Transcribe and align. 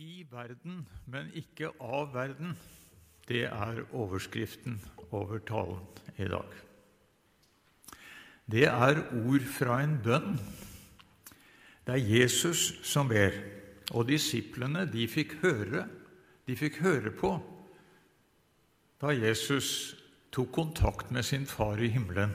I 0.00 0.24
verden, 0.30 0.86
men 1.12 1.28
ikke 1.36 1.74
av 1.76 2.14
verden. 2.14 2.54
Det 3.28 3.44
er 3.44 3.82
overskriften 3.92 4.78
over 5.12 5.42
talen 5.44 5.82
i 6.16 6.28
dag. 6.30 6.54
Det 8.50 8.64
er 8.64 9.02
ord 9.20 9.44
fra 9.58 9.82
en 9.84 9.98
bønn. 10.00 10.38
Det 11.84 11.98
er 11.98 12.08
Jesus 12.16 12.70
som 12.86 13.10
ber, 13.12 13.36
og 13.92 14.08
disiplene 14.08 14.86
de 14.88 15.04
fikk 15.10 15.36
høre, 15.44 15.84
de 16.48 16.56
fikk 16.56 16.80
høre 16.84 17.12
på 17.14 17.34
da 19.00 19.14
Jesus 19.16 19.94
tok 20.32 20.50
kontakt 20.52 21.12
med 21.12 21.24
sin 21.24 21.46
far 21.48 21.80
i 21.80 21.88
himmelen. 21.88 22.34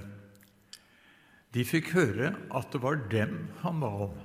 De 1.54 1.66
fikk 1.66 1.92
høre 1.94 2.32
at 2.58 2.72
det 2.74 2.82
var 2.82 3.04
dem 3.12 3.36
han 3.62 3.84
ba 3.84 3.92
om. 4.08 4.16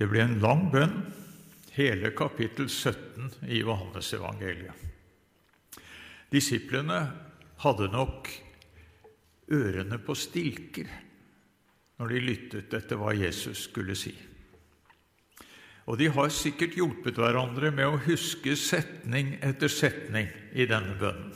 Det 0.00 0.08
ble 0.08 0.24
en 0.24 0.40
lang 0.42 0.70
bønn, 0.72 0.96
hele 1.72 2.10
kapittel 2.10 2.68
17 2.68 3.30
i 3.48 3.60
Johannesevangeliet. 3.62 4.72
Disiplene 6.32 6.98
hadde 7.64 7.88
nok 7.92 8.28
ørene 9.52 9.98
på 10.00 10.16
stilker 10.16 10.90
når 12.00 12.12
de 12.12 12.20
lyttet 12.24 12.76
etter 12.76 13.00
hva 13.00 13.12
Jesus 13.16 13.66
skulle 13.68 13.96
si. 13.96 14.12
Og 15.88 15.98
de 15.98 16.08
har 16.14 16.30
sikkert 16.32 16.76
hjulpet 16.78 17.18
hverandre 17.18 17.72
med 17.74 17.88
å 17.88 18.00
huske 18.04 18.54
setning 18.56 19.34
etter 19.42 19.72
setning 19.72 20.28
i 20.52 20.66
denne 20.68 20.94
bønnen. 21.00 21.32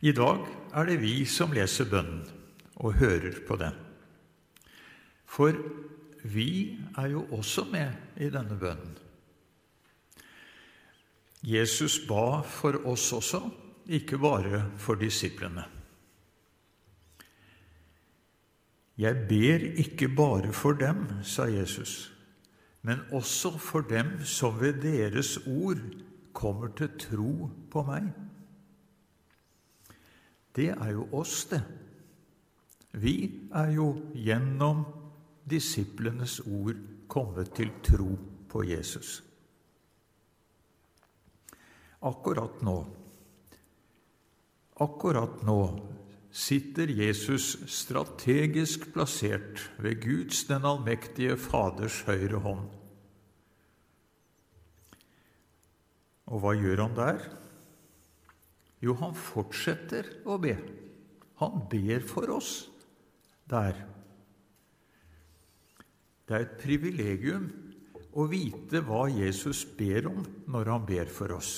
I 0.00 0.12
dag 0.16 0.46
er 0.76 0.88
det 0.88 1.00
vi 1.02 1.14
som 1.28 1.52
leser 1.52 1.88
bønnen 1.90 2.24
og 2.80 2.96
hører 3.00 3.42
på 3.44 3.58
den. 3.60 3.74
For 5.28 5.56
vi 6.24 6.78
er 6.98 7.06
jo 7.12 7.24
også 7.32 7.64
med 7.70 8.20
i 8.20 8.30
denne 8.30 8.58
bønnen. 8.58 8.96
Jesus 11.42 12.02
ba 12.08 12.42
for 12.44 12.76
oss 12.86 13.12
også, 13.16 13.40
ikke 13.88 14.18
bare 14.20 14.64
for 14.78 15.00
disiplene. 15.00 15.64
Jeg 19.00 19.16
ber 19.28 19.64
ikke 19.80 20.10
bare 20.12 20.52
for 20.52 20.76
dem, 20.76 21.06
sa 21.24 21.48
Jesus, 21.48 22.12
men 22.82 23.00
også 23.12 23.56
for 23.58 23.80
dem 23.80 24.18
som 24.24 24.60
ved 24.60 24.82
deres 24.82 25.38
ord 25.46 25.80
kommer 26.32 26.68
til 26.76 26.92
tro 27.00 27.48
på 27.72 27.84
meg. 27.88 28.10
Det 30.56 30.68
er 30.74 30.92
jo 30.92 31.08
oss, 31.16 31.44
det. 31.48 31.62
Vi 32.92 33.14
er 33.54 33.70
jo 33.72 33.94
gjennom 34.14 34.84
disiplenes 35.48 36.40
ord 36.44 36.78
kommet 37.10 37.52
til 37.56 37.72
tro 37.84 38.10
på 38.50 38.64
Jesus. 38.68 39.20
Akkurat 42.00 42.62
nå, 42.64 42.76
akkurat 44.80 45.42
nå 45.44 45.60
sitter 46.30 46.88
Jesus 46.94 47.58
strategisk 47.68 48.86
plassert 48.94 49.66
ved 49.82 50.00
Guds, 50.00 50.44
den 50.48 50.64
allmektige 50.64 51.36
Faders 51.36 52.00
høyre 52.06 52.40
hånd. 52.40 52.68
Og 56.30 56.40
hva 56.40 56.54
gjør 56.54 56.84
han 56.86 56.96
der? 56.96 57.24
Jo, 58.80 58.94
han 59.02 59.16
fortsetter 59.18 60.06
å 60.24 60.38
be. 60.40 60.54
Han 61.42 61.64
ber 61.68 62.04
for 62.06 62.30
oss 62.32 62.52
der. 63.50 63.76
Det 66.30 66.36
er 66.36 66.44
et 66.44 66.58
privilegium 66.62 67.48
å 68.14 68.24
vite 68.30 68.84
hva 68.86 69.08
Jesus 69.10 69.64
ber 69.74 70.06
om 70.06 70.20
når 70.46 70.68
han 70.70 70.84
ber 70.86 71.08
for 71.10 71.34
oss. 71.34 71.48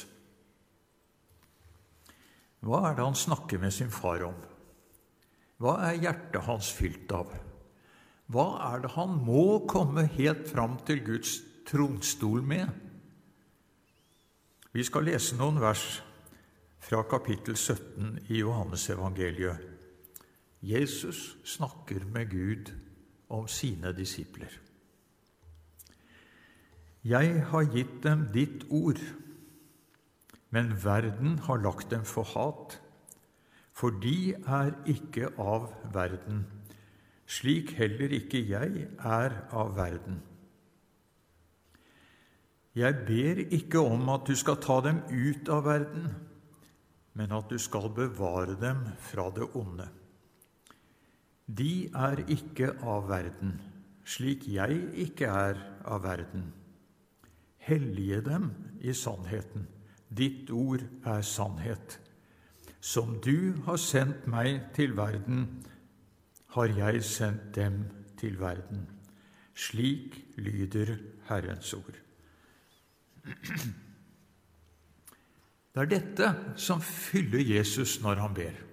Hva 2.64 2.78
er 2.88 2.96
det 2.96 3.04
han 3.04 3.18
snakker 3.18 3.60
med 3.60 3.74
sin 3.76 3.92
far 3.92 4.24
om? 4.24 4.38
Hva 5.60 5.74
er 5.90 5.98
hjertet 6.00 6.46
hans 6.46 6.70
fylt 6.72 7.12
av? 7.12 7.34
Hva 8.32 8.46
er 8.70 8.86
det 8.86 8.94
han 8.94 9.18
må 9.26 9.66
komme 9.68 10.06
helt 10.14 10.48
fram 10.48 10.78
til 10.88 11.02
Guds 11.04 11.34
tronstol 11.68 12.40
med? 12.40 12.70
Vi 14.72 14.86
skal 14.88 15.04
lese 15.04 15.36
noen 15.36 15.60
vers 15.60 15.84
fra 16.80 17.02
kapittel 17.12 17.58
17 17.60 18.22
i 18.32 18.40
Johannesevangeliet. 18.40 19.68
Jesus 20.64 21.34
snakker 21.44 22.06
med 22.08 22.32
Gud 22.32 22.72
om 23.32 23.48
sine 23.48 23.94
disipler. 23.96 24.52
Jeg 27.02 27.42
har 27.50 27.66
gitt 27.72 27.98
dem 28.04 28.28
ditt 28.34 28.68
ord 28.70 29.00
men 30.52 30.74
verden 30.84 31.38
har 31.38 31.62
lagt 31.64 31.90
dem 31.90 32.04
for 32.04 32.28
hat, 32.34 32.76
for 33.72 33.94
de 34.02 34.34
er 34.36 34.74
ikke 34.86 35.30
av 35.40 35.70
verden, 35.94 36.44
slik 37.26 37.72
heller 37.78 38.12
ikke 38.12 38.42
jeg 38.44 38.84
er 38.98 39.38
av 39.48 39.72
verden. 39.78 40.20
Jeg 42.76 43.00
ber 43.08 43.40
ikke 43.48 43.80
om 43.80 44.12
at 44.12 44.28
du 44.28 44.36
skal 44.36 44.60
ta 44.60 44.78
dem 44.84 45.00
ut 45.08 45.48
av 45.48 45.64
verden, 45.64 46.12
men 47.16 47.32
at 47.32 47.48
du 47.48 47.56
skal 47.60 47.88
bevare 47.96 48.56
dem 48.60 48.84
fra 49.00 49.30
det 49.32 49.48
onde. 49.56 49.88
De 51.58 51.90
er 51.92 52.22
ikke 52.32 52.70
av 52.80 53.08
verden, 53.10 53.58
slik 54.08 54.46
jeg 54.48 54.78
ikke 55.04 55.28
er 55.28 55.58
av 55.84 56.02
verden. 56.06 56.46
Hellige 57.62 58.22
dem 58.24 58.48
i 58.80 58.94
sannheten. 58.96 59.66
Ditt 60.08 60.50
ord 60.50 60.80
er 61.04 61.20
sannhet. 61.26 61.98
Som 62.80 63.18
du 63.24 63.62
har 63.66 63.76
sendt 63.78 64.26
meg 64.26 64.72
til 64.74 64.96
verden, 64.96 65.64
har 66.56 66.72
jeg 66.72 67.04
sendt 67.04 67.54
dem 67.56 67.84
til 68.18 68.40
verden. 68.40 68.88
Slik 69.54 70.18
lyder 70.36 70.96
Herrens 71.28 71.74
ord. 71.74 71.96
Det 75.72 75.80
er 75.80 75.88
dette 75.88 76.26
som 76.60 76.82
fyller 76.84 77.40
Jesus 77.54 78.00
når 78.02 78.14
han 78.20 78.34
ber. 78.36 78.71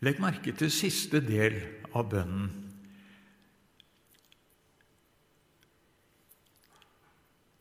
Legg 0.00 0.20
merke 0.20 0.52
til 0.56 0.70
siste 0.72 1.20
del 1.24 1.58
av 1.92 2.08
bønnen. 2.12 2.48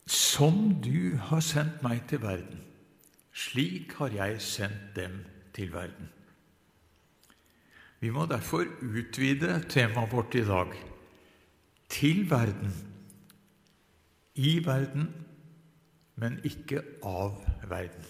Som 0.09 0.77
du 0.81 1.17
har 1.29 1.43
sendt 1.43 1.83
meg 1.83 2.05
til 2.09 2.21
verden, 2.23 2.61
slik 3.35 3.97
har 3.99 4.15
jeg 4.15 4.39
sendt 4.41 4.95
dem 4.95 5.19
til 5.53 5.73
verden. 5.73 6.07
Vi 7.99 8.09
må 8.15 8.23
derfor 8.25 8.63
utvide 8.79 9.59
temaet 9.67 10.11
vårt 10.11 10.35
i 10.39 10.45
dag 10.47 10.71
til 11.89 12.23
verden, 12.29 12.71
i 14.35 14.61
verden, 14.65 15.09
men 16.15 16.39
ikke 16.47 16.85
av 17.03 17.41
verden. 17.67 18.05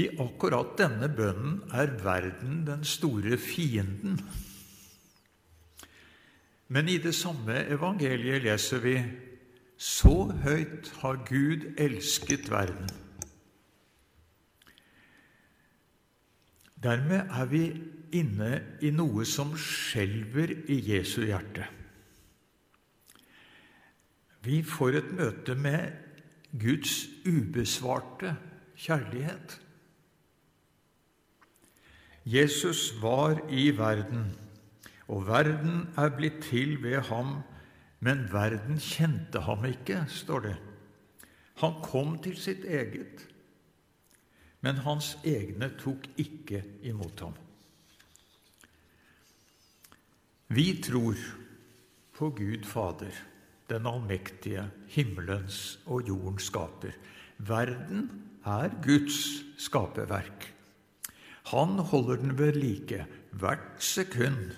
I 0.00 0.06
akkurat 0.22 0.78
denne 0.78 1.10
bønnen 1.12 1.58
er 1.76 1.92
verden 2.04 2.62
den 2.68 2.86
store 2.88 3.36
fienden 3.40 4.20
men 6.70 6.88
i 6.88 7.00
det 7.02 7.14
samme 7.18 7.64
evangeliet 7.74 8.44
leser 8.44 8.82
vi 8.84 8.94
så 9.80 10.28
høyt 10.44 10.90
har 11.00 11.16
Gud 11.26 11.64
elsket 11.80 12.50
verden. 12.52 12.86
Dermed 16.80 17.26
er 17.26 17.48
vi 17.50 17.64
inne 18.20 18.52
i 18.86 18.92
noe 18.94 19.26
som 19.26 19.50
skjelver 19.58 20.52
i 20.70 20.78
Jesu 20.92 21.24
hjerte. 21.24 21.66
Vi 24.46 24.60
får 24.62 25.00
et 25.00 25.10
møte 25.18 25.58
med 25.58 25.90
Guds 26.54 27.02
ubesvarte 27.26 28.36
kjærlighet. 28.78 29.58
Jesus 32.24 33.02
var 33.02 33.40
i 33.48 33.70
verden 33.78 34.28
og 35.10 35.26
verden 35.26 35.88
er 35.98 36.12
blitt 36.14 36.38
til 36.46 36.76
ved 36.82 37.00
ham, 37.10 37.40
men 38.00 38.28
verden 38.30 38.78
kjente 38.78 39.42
ham 39.42 39.64
ikke, 39.66 40.04
står 40.08 40.44
det. 40.46 40.56
Han 41.60 41.80
kom 41.82 42.14
til 42.22 42.36
sitt 42.38 42.64
eget, 42.64 43.26
men 44.62 44.78
hans 44.86 45.16
egne 45.26 45.72
tok 45.80 46.06
ikke 46.20 46.62
imot 46.86 47.24
ham. 47.26 47.34
Vi 50.50 50.68
tror 50.82 51.18
på 52.14 52.30
Gud 52.38 52.64
Fader, 52.66 53.14
den 53.70 53.86
allmektige, 53.86 54.68
himmelens 54.90 55.78
og 55.86 56.06
jordens 56.08 56.48
skaper. 56.50 56.94
Verden 57.38 58.08
er 58.46 58.70
Guds 58.82 59.20
skaperverk. 59.58 60.59
Han 61.50 61.80
holder 61.90 62.20
den 62.22 62.36
ved 62.38 62.58
like 62.58 63.04
hvert 63.40 63.82
sekund 63.82 64.52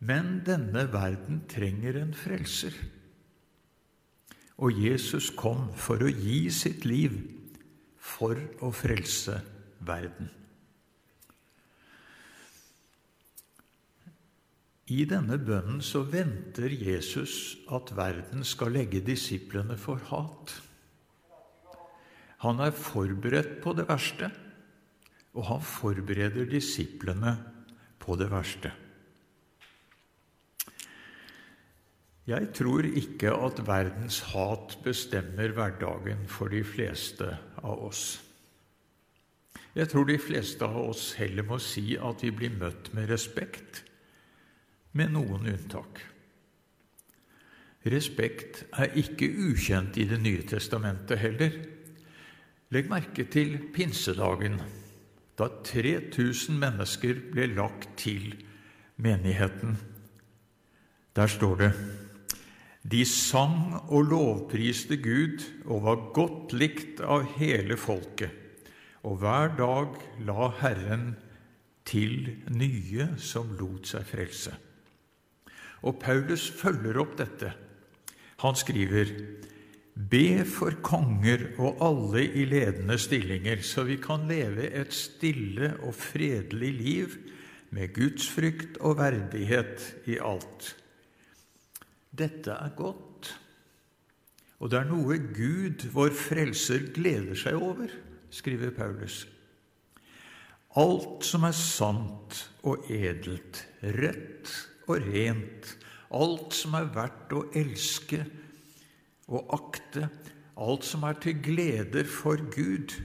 Men 0.00 0.40
denne 0.46 0.86
verden 0.92 1.42
trenger 1.48 1.98
en 2.00 2.14
frelser. 2.16 2.72
Og 4.60 4.76
Jesus 4.76 5.28
kom 5.36 5.68
for 5.76 6.00
å 6.00 6.08
gi 6.08 6.48
sitt 6.52 6.86
liv 6.88 7.16
for 8.00 8.40
å 8.64 8.72
frelse 8.72 9.36
verden. 9.84 10.30
I 14.90 15.04
denne 15.06 15.36
bønnen 15.38 15.78
så 15.86 16.02
venter 16.02 16.72
Jesus 16.74 17.54
at 17.70 17.92
verden 17.94 18.42
skal 18.42 18.74
legge 18.74 19.04
disiplene 19.06 19.76
for 19.78 20.02
hat. 20.08 20.56
Han 22.42 22.58
er 22.64 22.74
forberedt 22.74 23.60
på 23.62 23.76
det 23.78 23.86
verste, 23.86 24.32
og 25.36 25.46
han 25.46 25.62
forbereder 25.62 26.48
disiplene 26.50 27.36
på 28.00 28.16
det 28.18 28.30
verste. 28.32 28.72
Jeg 32.30 32.50
tror 32.54 32.86
ikke 32.86 33.32
at 33.34 33.62
verdens 33.66 34.20
hat 34.30 34.76
bestemmer 34.84 35.54
hverdagen 35.56 36.26
for 36.30 36.52
de 36.52 36.62
fleste 36.66 37.26
av 37.62 37.86
oss. 37.88 38.20
Jeg 39.74 39.88
tror 39.90 40.06
de 40.06 40.18
fleste 40.18 40.66
av 40.66 40.78
oss 40.90 41.12
heller 41.18 41.46
må 41.46 41.58
si 41.62 41.94
at 41.98 42.22
vi 42.22 42.30
blir 42.34 42.54
møtt 42.58 42.92
med 42.94 43.10
respekt, 43.10 43.84
med 44.92 45.14
noen 45.14 45.46
unntak. 45.46 46.00
Respekt 47.90 48.64
er 48.76 48.96
ikke 49.00 49.30
ukjent 49.48 49.96
i 49.96 50.04
Det 50.10 50.18
nye 50.20 50.42
testamentet 50.44 51.18
heller. 51.22 51.54
Legg 52.74 52.90
merke 52.90 53.24
til 53.30 53.56
pinsedagen, 53.72 54.58
da 55.40 55.48
3000 55.64 56.60
mennesker 56.60 57.24
ble 57.32 57.48
lagt 57.56 57.88
til 58.00 58.34
menigheten. 59.00 59.78
Der 61.16 61.26
står 61.26 61.56
det 61.64 61.72
de 62.80 63.04
sang 63.04 63.74
og 63.92 64.06
lovpriste 64.08 64.96
Gud 64.96 65.42
og 65.66 65.82
var 65.84 66.04
godt 66.16 66.54
likt 66.56 67.02
av 67.04 67.26
hele 67.36 67.76
folket, 67.76 68.32
og 69.04 69.20
hver 69.20 69.52
dag 69.58 69.98
la 70.24 70.48
Herren 70.62 71.10
til 71.84 72.30
nye 72.48 73.10
som 73.20 73.52
lot 73.60 73.90
seg 73.90 74.06
frelse. 74.08 74.54
Og 75.84 76.00
Paulus 76.00 76.48
følger 76.56 77.00
opp 77.00 77.16
dette. 77.20 77.52
Han 78.40 78.56
skriver 78.56 79.12
Be 79.94 80.44
for 80.48 80.78
konger 80.86 81.48
og 81.58 81.80
alle 81.84 82.22
i 82.24 82.44
ledende 82.48 82.96
stillinger, 82.98 83.62
så 83.66 83.84
vi 83.88 83.98
kan 84.00 84.28
leve 84.30 84.70
et 84.70 84.94
stille 84.94 85.74
og 85.82 85.94
fredelig 85.98 86.70
liv 86.78 87.16
med 87.74 87.92
gudsfrykt 87.94 88.78
og 88.80 88.98
verdighet 88.98 89.82
i 90.10 90.18
alt. 90.22 90.74
Dette 92.10 92.54
er 92.54 92.72
godt, 92.78 93.30
og 94.60 94.70
det 94.70 94.80
er 94.80 94.88
noe 94.90 95.18
Gud, 95.34 95.86
vår 95.94 96.14
Frelser, 96.16 96.90
gleder 96.94 97.38
seg 97.38 97.56
over, 97.56 97.92
skriver 98.30 98.74
Paulus. 98.76 99.22
Alt 100.78 101.24
som 101.26 101.46
er 101.48 101.56
sant 101.56 102.36
og 102.66 102.90
edelt, 102.92 103.64
rett 103.82 104.52
og 104.86 105.00
rent, 105.06 105.72
alt 106.14 106.54
som 106.54 106.76
er 106.78 106.90
verdt 106.94 107.32
å 107.34 107.46
elske 107.58 108.22
og 109.30 109.54
akte, 109.54 110.08
alt 110.60 110.84
som 110.84 111.06
er 111.08 111.16
til 111.22 111.38
gleder 111.42 112.04
for 112.08 112.40
Gud, 112.52 112.98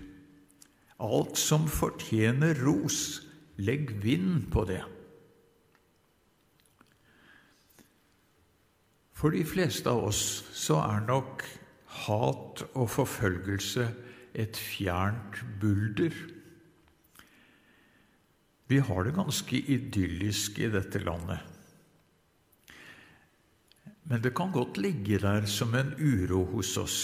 alt 1.00 1.40
som 1.40 1.70
fortjener 1.72 2.58
ros, 2.66 3.22
legg 3.58 3.94
vind 4.04 4.50
på 4.52 4.66
det. 4.68 4.82
For 9.16 9.32
de 9.32 9.46
fleste 9.48 9.90
av 9.90 10.10
oss 10.10 10.44
så 10.54 10.82
er 10.84 11.06
nok 11.08 11.46
hat 12.04 12.66
og 12.74 12.90
forfølgelse 12.92 13.88
et 14.36 14.60
fjernt 14.60 15.40
bulder. 15.62 16.16
Vi 18.68 18.82
har 18.84 19.06
det 19.06 19.16
ganske 19.16 19.62
idyllisk 19.72 20.60
i 20.60 20.72
dette 20.74 21.00
landet. 21.06 21.55
Men 24.06 24.22
det 24.22 24.36
kan 24.38 24.52
godt 24.54 24.78
ligge 24.78 25.20
der 25.22 25.48
som 25.50 25.74
en 25.76 25.94
uro 25.98 26.44
hos 26.54 26.78
oss. 26.78 26.98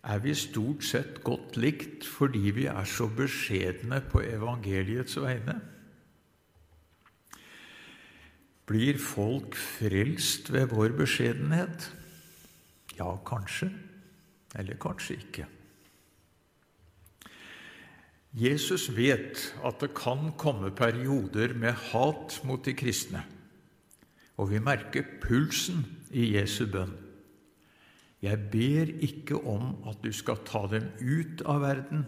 Er 0.00 0.22
vi 0.24 0.32
stort 0.34 0.84
sett 0.88 1.18
godt 1.24 1.58
likt 1.60 2.06
fordi 2.08 2.52
vi 2.56 2.64
er 2.72 2.86
så 2.88 3.04
beskjedne 3.12 4.00
på 4.08 4.22
evangeliets 4.24 5.18
vegne? 5.20 5.58
Blir 8.70 8.96
folk 9.02 9.56
frelst 9.58 10.48
ved 10.54 10.70
vår 10.72 10.94
beskjedenhet? 10.96 11.90
Ja, 12.96 13.10
kanskje. 13.26 13.68
Eller 14.56 14.78
kanskje 14.80 15.18
ikke. 15.18 15.46
Jesus 18.32 18.88
vet 18.94 19.42
at 19.66 19.82
det 19.82 19.90
kan 19.98 20.30
komme 20.38 20.70
perioder 20.70 21.52
med 21.58 21.76
hat 21.90 22.38
mot 22.46 22.64
de 22.64 22.72
kristne 22.78 23.24
og 24.40 24.48
vi 24.48 24.60
merker 24.62 25.04
pulsen 25.20 25.82
i 26.16 26.30
Jesu 26.32 26.64
bønn. 26.72 26.94
Jeg 28.24 28.36
ber 28.52 28.90
ikke 29.04 29.36
om 29.48 29.74
at 29.88 30.00
du 30.04 30.10
skal 30.12 30.40
ta 30.48 30.66
dem 30.68 30.88
ut 31.00 31.44
av 31.48 31.62
verden, 31.64 32.04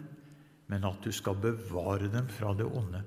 men 0.69 0.84
at 0.88 1.05
du 1.05 1.12
skal 1.12 1.37
bevare 1.40 2.08
dem 2.12 2.29
fra 2.32 2.52
det 2.56 2.69
onde. 2.69 3.02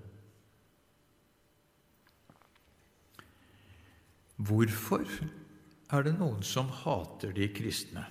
Hvorfor 4.35 5.05
er 5.05 6.05
det 6.05 6.15
noen 6.17 6.41
som 6.45 6.69
hater 6.83 7.33
de 7.33 7.47
kristne? 7.55 8.03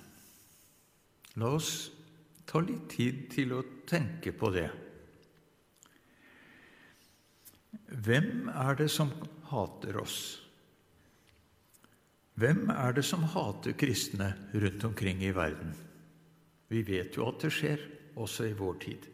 La 1.39 1.51
oss 1.55 1.91
ta 2.47 2.61
litt 2.63 2.87
tid 2.95 3.27
til 3.35 3.53
å 3.55 3.65
tenke 3.87 4.31
på 4.35 4.51
det. 4.55 4.69
Hvem 8.05 8.49
er 8.51 8.79
det 8.79 8.89
som 8.91 9.11
hater 9.51 9.99
oss? 10.01 10.44
Hvem 12.35 12.67
er 12.73 12.95
det 12.97 13.05
som 13.07 13.23
hater 13.31 13.75
kristne 13.79 14.33
rundt 14.51 14.83
omkring 14.83 15.21
i 15.23 15.31
verden? 15.35 15.71
Vi 16.67 16.81
vet 16.83 17.15
jo 17.15 17.29
at 17.29 17.45
det 17.45 17.53
skjer, 17.55 17.83
også 18.15 18.49
i 18.49 18.55
vår 18.55 18.75
tid. 18.83 19.05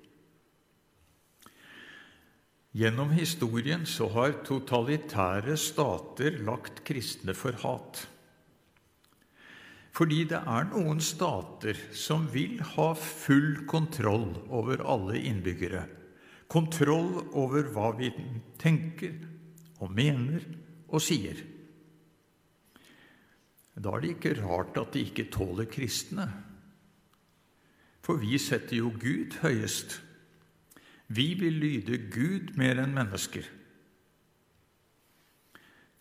Gjennom 2.71 3.11
historien 3.13 3.83
så 3.89 4.07
har 4.13 4.37
totalitære 4.47 5.57
stater 5.59 6.39
lagt 6.47 6.81
kristne 6.87 7.35
for 7.37 7.57
hat. 7.61 8.05
Fordi 9.91 10.23
det 10.31 10.39
er 10.39 10.69
noen 10.71 11.01
stater 11.03 11.77
som 11.91 12.29
vil 12.31 12.61
ha 12.73 12.93
full 12.95 13.65
kontroll 13.67 14.29
over 14.47 14.81
alle 14.87 15.19
innbyggere. 15.19 15.83
Kontroll 16.47 17.25
over 17.35 17.67
hva 17.75 17.91
vi 17.99 18.09
tenker 18.61 19.17
og 19.83 19.91
mener 19.91 20.45
og 20.87 21.03
sier. 21.03 21.50
Da 23.75 23.95
er 23.95 24.03
det 24.03 24.15
ikke 24.15 24.35
rart 24.41 24.77
at 24.79 24.93
de 24.95 25.03
ikke 25.05 25.29
tåler 25.31 25.69
kristne. 25.71 26.27
For 28.01 28.19
vi 28.19 28.39
setter 28.41 28.79
jo 28.81 28.91
Gud 28.99 29.37
høyest. 29.43 29.99
Vi 31.11 31.33
vil 31.39 31.59
lyde 31.61 31.97
Gud 32.11 32.53
mer 32.59 32.81
enn 32.81 32.95
mennesker. 32.95 33.47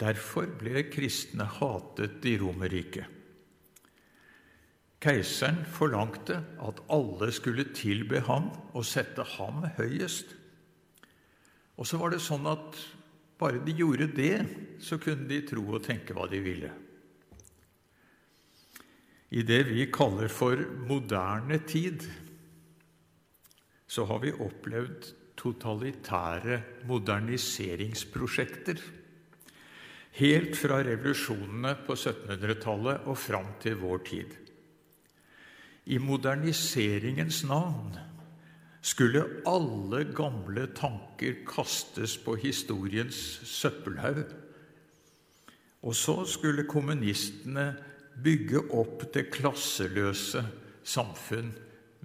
Derfor 0.00 0.48
ble 0.60 0.86
kristne 0.88 1.44
hatet 1.58 2.24
i 2.24 2.36
Romerriket. 2.40 3.18
Keiseren 5.00 5.62
forlangte 5.64 6.36
at 6.60 6.80
alle 6.92 7.30
skulle 7.32 7.70
tilbe 7.76 8.20
ham 8.26 8.50
og 8.76 8.84
sette 8.84 9.24
ham 9.36 9.64
høyest. 9.78 10.34
Og 11.80 11.88
så 11.88 12.00
var 12.00 12.12
det 12.12 12.20
sånn 12.20 12.44
at 12.48 12.76
bare 13.40 13.62
de 13.64 13.72
gjorde 13.72 14.10
det, 14.12 14.34
så 14.84 14.98
kunne 15.00 15.24
de 15.28 15.40
tro 15.48 15.64
og 15.72 15.84
tenke 15.86 16.16
hva 16.16 16.26
de 16.28 16.42
ville. 16.44 16.68
I 19.30 19.42
det 19.46 19.62
vi 19.68 19.86
kaller 19.94 20.28
for 20.32 20.58
moderne 20.88 21.60
tid, 21.66 22.02
så 23.86 24.04
har 24.06 24.18
vi 24.24 24.32
opplevd 24.34 25.12
totalitære 25.40 26.60
moderniseringsprosjekter. 26.90 28.82
Helt 30.18 30.56
fra 30.58 30.80
revolusjonene 30.82 31.76
på 31.86 31.94
1700-tallet 31.94 33.06
og 33.06 33.18
fram 33.18 33.54
til 33.62 33.78
vår 33.80 33.98
tid. 34.10 34.34
I 35.86 35.98
moderniseringens 36.02 37.44
navn 37.48 37.94
skulle 38.82 39.22
alle 39.48 40.04
gamle 40.16 40.66
tanker 40.76 41.42
kastes 41.48 42.18
på 42.24 42.34
historiens 42.42 43.16
søppelhaug. 43.46 44.24
Og 45.86 45.96
så 45.96 46.24
skulle 46.28 46.68
kommunistene 46.68 47.89
bygge 48.18 48.64
opp 48.76 49.06
det 49.14 49.28
klasseløse 49.34 50.42
samfunn 50.84 51.52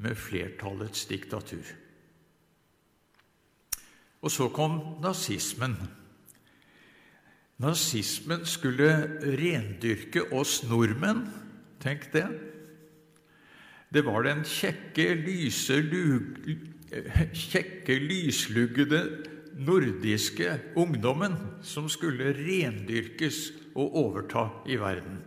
med 0.01 0.17
flertallets 0.19 1.05
diktatur. 1.09 1.65
Og 4.25 4.31
så 4.33 4.49
kom 4.49 4.79
nazismen. 5.03 5.75
Nazismen 7.61 8.43
skulle 8.49 8.89
rendyrke 9.21 10.25
oss 10.35 10.63
nordmenn. 10.67 11.23
Tenk 11.83 12.09
det. 12.15 12.25
Det 13.93 14.01
var 14.03 14.25
den 14.25 14.41
kjekke, 14.43 15.13
lyse, 15.21 15.77
kjekke 17.31 17.99
lysluggede 18.01 19.01
nordiske 19.55 20.57
ungdommen 20.75 21.37
som 21.63 21.87
skulle 21.91 22.33
rendyrkes 22.35 23.53
og 23.75 23.95
overta 24.01 24.49
i 24.67 24.75
verden. 24.81 25.21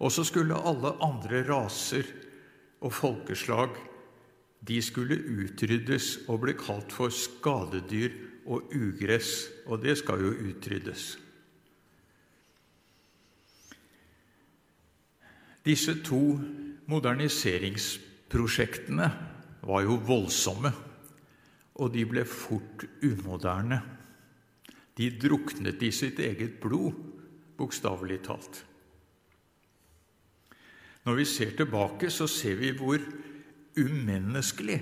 Og 0.00 0.12
så 0.12 0.24
skulle 0.24 0.56
alle 0.56 0.94
andre 1.04 1.44
raser 1.48 2.04
og 2.80 2.92
folkeslag 2.96 3.76
de 4.60 4.82
skulle 4.84 5.16
utryddes 5.16 6.18
og 6.28 6.40
bli 6.44 6.52
kalt 6.58 6.92
for 6.92 7.08
skadedyr 7.12 8.10
og 8.50 8.62
ugress, 8.76 9.48
og 9.66 9.82
det 9.84 9.98
skal 10.00 10.20
jo 10.20 10.30
utryddes. 10.50 11.18
Disse 15.64 16.02
to 16.04 16.40
moderniseringsprosjektene 16.88 19.10
var 19.68 19.80
jo 19.84 19.94
voldsomme, 20.08 20.72
og 21.80 21.92
de 21.94 22.04
ble 22.08 22.24
fort 22.28 22.84
umoderne. 23.04 23.82
De 24.96 25.10
druknet 25.20 25.82
i 25.84 25.90
sitt 25.94 26.18
eget 26.20 26.60
blod, 26.60 26.92
bokstavelig 27.56 28.20
talt. 28.28 28.64
Når 31.04 31.16
vi 31.16 31.24
ser 31.24 31.56
tilbake, 31.56 32.10
så 32.10 32.26
ser 32.28 32.58
vi 32.60 32.72
hvor 32.76 33.00
umenneskelig 33.80 34.80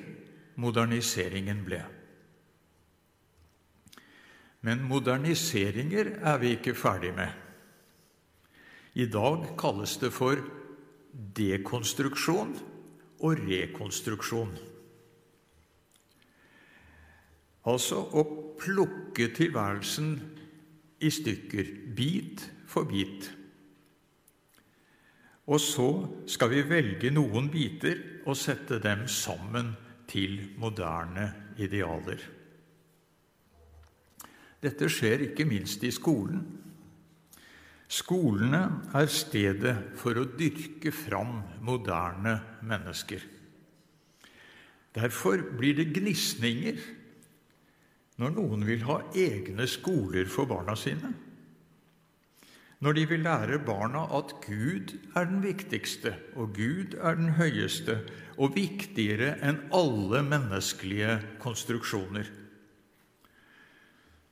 moderniseringen 0.58 1.62
ble. 1.66 1.82
Men 4.66 4.82
moderniseringer 4.82 6.16
er 6.26 6.40
vi 6.42 6.56
ikke 6.56 6.74
ferdig 6.74 7.12
med. 7.14 7.30
I 8.98 9.06
dag 9.06 9.46
kalles 9.58 9.94
det 10.02 10.10
for 10.12 10.40
dekonstruksjon 11.38 12.56
og 13.22 13.44
rekonstruksjon. 13.46 14.56
Altså 17.68 18.00
å 18.00 18.24
plukke 18.58 19.28
tilværelsen 19.36 20.12
i 21.04 21.10
stykker, 21.14 21.70
bit 21.94 22.42
for 22.66 22.88
bit. 22.88 23.28
Og 25.48 25.60
så 25.64 25.88
skal 26.28 26.52
vi 26.52 26.64
velge 26.68 27.10
noen 27.14 27.48
biter 27.52 28.00
og 28.28 28.36
sette 28.36 28.80
dem 28.84 29.06
sammen 29.08 29.72
til 30.08 30.40
moderne 30.60 31.30
idealer. 31.60 32.20
Dette 34.58 34.88
skjer 34.90 35.28
ikke 35.28 35.46
minst 35.48 35.84
i 35.86 35.92
skolen. 35.94 36.42
Skolene 37.88 38.60
er 38.98 39.08
stedet 39.08 39.74
for 39.96 40.18
å 40.18 40.26
dyrke 40.36 40.92
fram 40.92 41.38
moderne 41.64 42.34
mennesker. 42.68 43.22
Derfor 44.98 45.40
blir 45.56 45.78
det 45.78 45.92
gnisninger 45.96 46.82
når 48.18 48.34
noen 48.34 48.66
vil 48.66 48.84
ha 48.88 48.98
egne 49.16 49.64
skoler 49.70 50.28
for 50.28 50.50
barna 50.50 50.74
sine. 50.76 51.14
Når 52.78 52.94
de 52.94 53.02
vil 53.10 53.24
lære 53.26 53.56
barna 53.66 54.04
at 54.14 54.36
Gud 54.44 54.92
er 55.18 55.24
den 55.26 55.40
viktigste, 55.42 56.12
og 56.38 56.52
Gud 56.54 56.94
er 57.02 57.18
den 57.18 57.32
høyeste, 57.34 58.06
og 58.38 58.54
viktigere 58.54 59.34
enn 59.42 59.58
alle 59.74 60.22
menneskelige 60.22 61.18
konstruksjoner. 61.42 62.22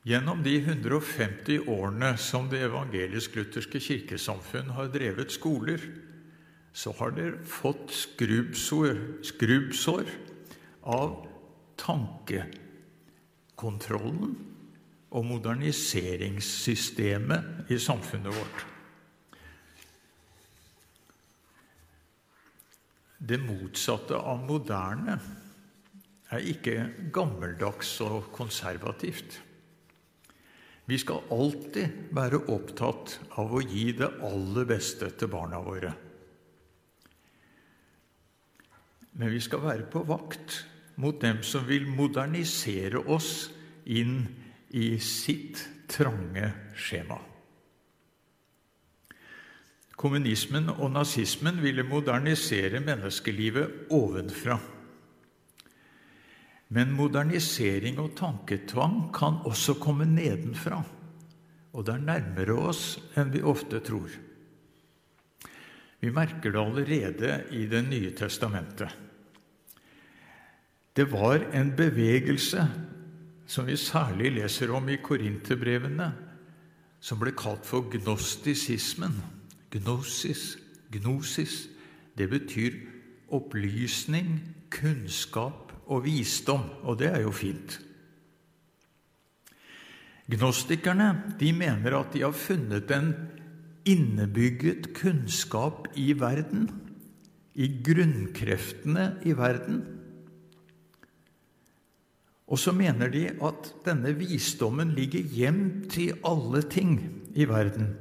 Gjennom 0.07 0.47
de 0.47 0.63
150 0.63 1.67
årene 1.67 2.15
som 2.23 2.47
Det 2.49 2.63
evangelisk-lutherske 2.69 3.81
kirkesamfunn 3.83 4.71
har 4.79 4.95
drevet 4.95 5.35
skoler, 5.35 5.83
så 6.73 6.95
har 7.01 7.11
dere 7.17 7.43
fått 7.43 7.91
skrubbsår, 7.91 8.95
skrubbsår 9.27 10.07
av 10.87 11.27
tankekontrollen 11.83 14.56
og 15.17 15.25
moderniseringssystemet 15.25 17.73
i 17.73 17.79
samfunnet 17.81 18.37
vårt. 18.37 18.67
Det 23.17 23.41
motsatte 23.41 24.13
av 24.21 24.45
moderne 24.45 25.17
er 26.37 26.45
ikke 26.53 26.93
gammeldags 27.15 27.95
og 28.05 28.29
konservativt. 28.37 29.41
Vi 30.87 30.99
skal 31.01 31.25
alltid 31.35 31.89
være 32.15 32.45
opptatt 32.53 33.17
av 33.41 33.55
å 33.57 33.61
gi 33.65 33.93
det 33.97 34.11
aller 34.23 34.65
beste 34.69 35.09
til 35.19 35.29
barna 35.33 35.59
våre. 35.65 35.93
Men 39.17 39.33
vi 39.33 39.41
skal 39.41 39.65
være 39.65 39.89
på 39.91 40.05
vakt 40.07 40.67
mot 41.01 41.17
dem 41.23 41.43
som 41.43 41.65
vil 41.67 41.87
modernisere 41.89 42.99
oss 43.01 43.51
inn 43.89 44.46
i 44.71 44.99
sitt 45.03 45.63
trange 45.91 46.51
skjema. 46.75 47.19
Kommunismen 49.97 50.69
og 50.75 50.91
nazismen 50.93 51.63
ville 51.63 51.87
modernisere 51.87 52.83
menneskelivet 52.85 53.89
ovenfra. 53.97 54.59
Men 56.77 56.93
modernisering 56.93 58.01
og 58.03 58.13
tanketvang 58.19 59.07
kan 59.17 59.41
også 59.49 59.79
komme 59.81 60.05
nedenfra, 60.11 60.83
og 61.73 61.87
det 61.87 61.95
er 61.95 62.07
nærmere 62.11 62.59
oss 62.73 62.83
enn 63.17 63.33
vi 63.33 63.45
ofte 63.47 63.81
tror. 63.87 64.11
Vi 66.03 66.13
merker 66.13 66.53
det 66.53 66.61
allerede 66.61 67.31
i 67.57 67.67
Det 67.67 67.83
nye 67.89 68.13
testamentet. 68.13 68.91
Det 70.97 71.07
var 71.13 71.41
en 71.53 71.73
bevegelse 71.77 72.69
som 73.47 73.67
vi 73.67 73.77
særlig 73.79 74.33
leser 74.41 74.73
om 74.75 74.89
i 74.91 74.99
korinterbrevene, 75.03 76.11
som 77.01 77.21
ble 77.21 77.33
kalt 77.37 77.67
for 77.67 77.87
gnostisismen. 77.93 79.15
Gnosis, 79.71 80.57
gnosis, 80.91 81.67
det 82.19 82.29
betyr 82.33 82.79
opplysning, 83.35 84.41
kunnskap 84.73 85.73
og 85.87 86.05
visdom, 86.07 86.65
og 86.83 86.99
det 87.01 87.13
er 87.13 87.23
jo 87.27 87.33
fint. 87.35 87.79
Gnostikerne 90.27 91.37
de 91.39 91.53
mener 91.55 91.95
at 92.01 92.15
de 92.15 92.25
har 92.25 92.35
funnet 92.35 92.91
en 92.91 93.13
innebygget 93.87 94.91
kunnskap 94.97 95.87
i 95.95 96.11
verden, 96.19 96.67
i 97.55 97.69
grunnkreftene 97.87 99.13
i 99.25 99.37
verden. 99.39 99.85
Og 102.47 102.59
så 102.63 102.73
mener 102.73 103.11
de 103.11 103.25
at 103.43 103.73
denne 103.87 104.13
visdommen 104.15 104.93
ligger 104.95 105.25
gjemt 105.35 105.97
i 105.99 106.13
alle 106.25 106.63
ting 106.63 106.99
i 107.35 107.47
verden, 107.49 107.97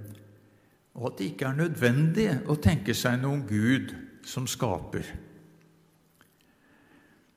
og 0.94 1.10
at 1.10 1.20
det 1.20 1.30
ikke 1.32 1.48
er 1.50 1.58
nødvendig 1.60 2.28
å 2.48 2.56
tenke 2.62 2.94
seg 2.96 3.18
noen 3.24 3.42
Gud 3.50 3.96
som 4.26 4.46
skaper. 4.48 5.10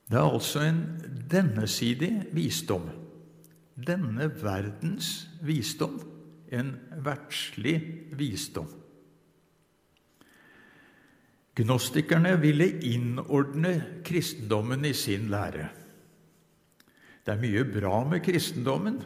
Det 0.09 0.17
er 0.17 0.25
altså 0.25 0.62
en 0.65 0.83
dennesidig 1.31 2.12
visdom. 2.33 2.87
Denne 3.77 4.31
verdens 4.43 5.29
visdom. 5.45 5.99
En 6.49 6.71
verdslig 7.05 7.75
visdom. 8.17 8.71
Gnostikerne 11.59 12.38
ville 12.41 12.71
innordne 12.88 13.75
kristendommen 14.07 14.87
i 14.88 14.95
sin 14.97 15.29
lære. 15.29 15.67
Det 17.28 17.35
er 17.35 17.42
mye 17.42 17.62
bra 17.68 17.99
med 18.08 18.23
kristendommen, 18.25 19.02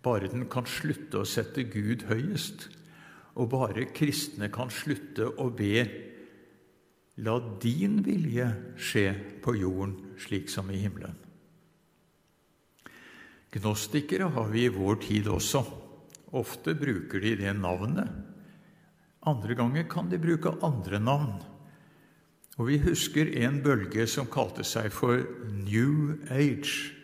bare 0.00 0.30
den 0.32 0.46
kan 0.48 0.64
slutte 0.64 1.20
å 1.20 1.26
sette 1.28 1.66
Gud 1.68 2.06
høyest, 2.08 2.70
og 3.36 3.50
bare 3.52 3.84
kristne 3.92 4.48
kan 4.48 4.72
slutte 4.72 5.26
å 5.36 5.50
be 5.52 5.82
La 7.20 7.34
din 7.60 7.98
vilje 8.06 8.46
skje 8.80 9.04
på 9.44 9.58
jorden 9.58 9.92
slik 10.22 10.48
som 10.48 10.70
i 10.72 10.80
himmelen. 10.80 11.18
Gnostikere 13.52 14.30
har 14.32 14.48
vi 14.48 14.64
i 14.64 14.72
vår 14.72 15.00
tid 15.02 15.28
også. 15.28 15.66
Ofte 16.38 16.72
bruker 16.78 17.20
de 17.20 17.36
det 17.42 17.54
navnet. 17.60 18.08
Andre 19.28 19.56
ganger 19.58 19.84
kan 19.90 20.08
de 20.08 20.20
bruke 20.22 20.56
andre 20.64 21.00
navn. 21.02 21.40
Og 22.56 22.70
vi 22.70 22.80
husker 22.88 23.34
en 23.44 23.60
bølge 23.64 24.08
som 24.08 24.30
kalte 24.32 24.64
seg 24.64 24.88
for 24.94 25.26
New 25.66 26.22
Age, 26.32 26.94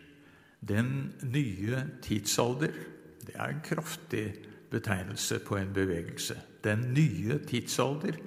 den 0.67 1.13
nye 1.23 1.83
tidsalder. 2.01 2.73
Det 3.25 3.35
er 3.35 3.51
en 3.51 3.63
kraftig 3.63 4.33
betegnelse 4.71 5.39
på 5.39 5.57
en 5.57 5.73
bevegelse. 5.73 6.37
Den 6.63 6.93
nye 6.93 7.39
tidsalder 7.47 8.17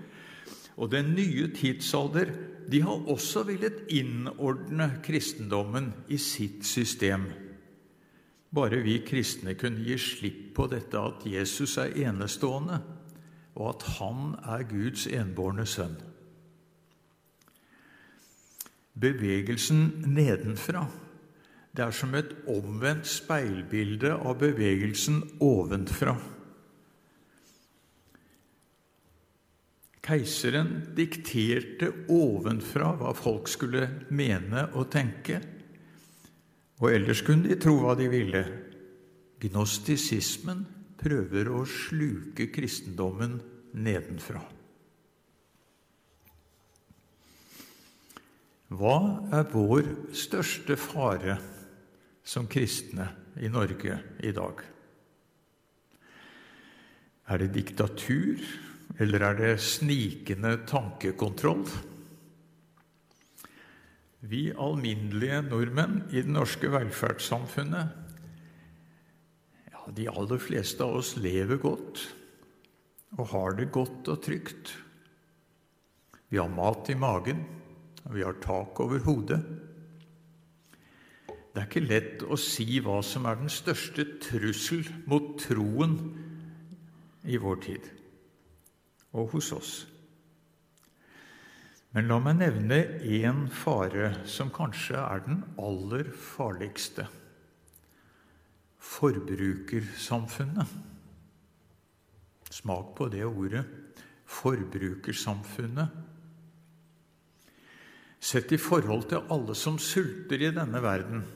og 0.78 0.92
den 0.92 1.14
nye 1.14 1.50
tidsalder 1.54 2.30
de 2.70 2.82
har 2.82 3.08
også 3.10 3.42
villet 3.48 3.80
innordne 3.88 4.90
kristendommen 5.04 5.92
i 6.08 6.16
sitt 6.16 6.66
system. 6.66 7.24
bare 8.54 8.80
vi 8.80 9.02
kristne 9.06 9.54
kunne 9.54 9.84
gi 9.84 9.98
slipp 9.98 10.54
på 10.56 10.66
dette 10.66 10.98
at 10.98 11.26
Jesus 11.26 11.76
er 11.76 11.92
enestående, 12.08 12.78
og 13.54 13.68
at 13.68 13.82
han 13.98 14.34
er 14.44 14.62
Guds 14.62 15.06
enbårne 15.06 15.66
sønn. 15.66 15.96
Bevegelsen 19.00 20.04
nedenfra 20.06 20.86
det 21.76 21.84
er 21.84 21.94
som 21.94 22.14
et 22.18 22.32
omvendt 22.48 23.06
speilbilde 23.08 24.14
av 24.16 24.38
bevegelsen 24.40 25.20
ovenfra. 25.44 26.16
Keiseren 30.08 30.70
dikterte 30.96 31.90
ovenfra 32.08 32.94
hva 32.96 33.12
folk 33.16 33.50
skulle 33.52 33.84
mene 34.08 34.64
og 34.72 34.88
tenke, 34.94 35.42
og 36.80 36.88
ellers 36.94 37.20
kunne 37.26 37.50
de 37.50 37.58
tro 37.60 37.74
hva 37.82 37.92
de 37.98 38.08
ville. 38.08 38.42
Gnostisismen 39.42 40.64
prøver 40.98 41.50
å 41.52 41.66
sluke 41.68 42.48
kristendommen 42.54 43.36
nedenfra. 43.76 44.40
Hva 48.68 48.98
er 49.32 49.46
vår 49.52 49.86
største 50.16 50.76
fare 50.80 51.38
som 52.28 52.46
kristne 52.46 53.08
i 53.40 53.48
Norge 53.48 53.98
i 54.20 54.32
dag? 54.36 54.60
Er 57.28 57.40
det 57.40 57.54
diktatur, 57.54 58.42
eller 59.00 59.24
er 59.24 59.38
det 59.38 59.54
snikende 59.64 60.58
tankekontroll? 60.68 61.64
Vi 64.28 64.48
alminnelige 64.52 65.40
nordmenn 65.46 66.02
i 66.10 66.20
det 66.20 66.32
norske 66.34 66.68
velferdssamfunnet 66.72 67.86
ja, 69.70 69.84
De 69.94 70.08
aller 70.10 70.42
fleste 70.42 70.84
av 70.84 70.98
oss 71.00 71.14
lever 71.16 71.60
godt 71.62 72.02
og 73.16 73.30
har 73.30 73.56
det 73.56 73.70
godt 73.72 74.10
og 74.12 74.20
trygt. 74.20 74.74
Vi 76.28 76.36
har 76.36 76.50
mat 76.52 76.90
i 76.92 76.96
magen, 76.98 77.40
og 78.04 78.12
vi 78.18 78.24
har 78.26 78.36
tak 78.42 78.80
over 78.84 79.00
hodet. 79.06 79.40
Det 81.58 81.64
er 81.64 81.70
ikke 81.72 81.88
lett 81.90 82.20
å 82.22 82.36
si 82.38 82.76
hva 82.78 83.00
som 83.02 83.24
er 83.26 83.40
den 83.40 83.48
største 83.50 84.04
trussel 84.22 84.84
mot 85.10 85.32
troen 85.42 85.96
i 87.26 87.34
vår 87.42 87.56
tid 87.64 87.88
og 89.18 89.32
hos 89.32 89.48
oss. 89.56 89.72
Men 91.96 92.06
la 92.06 92.20
meg 92.22 92.38
nevne 92.38 92.78
én 93.02 93.40
fare 93.50 94.12
som 94.22 94.52
kanskje 94.54 95.00
er 95.00 95.24
den 95.24 95.40
aller 95.58 96.12
farligste 96.14 97.08
forbrukersamfunnet. 98.78 100.76
Smak 102.54 102.94
på 103.00 103.08
det 103.16 103.24
ordet 103.26 103.64
forbrukersamfunnet. 104.30 105.98
Sett 108.22 108.54
i 108.54 108.62
forhold 108.62 109.08
til 109.10 109.26
alle 109.34 109.58
som 109.58 109.82
sulter 109.82 110.46
i 110.46 110.54
denne 110.54 110.84
verden, 110.86 111.26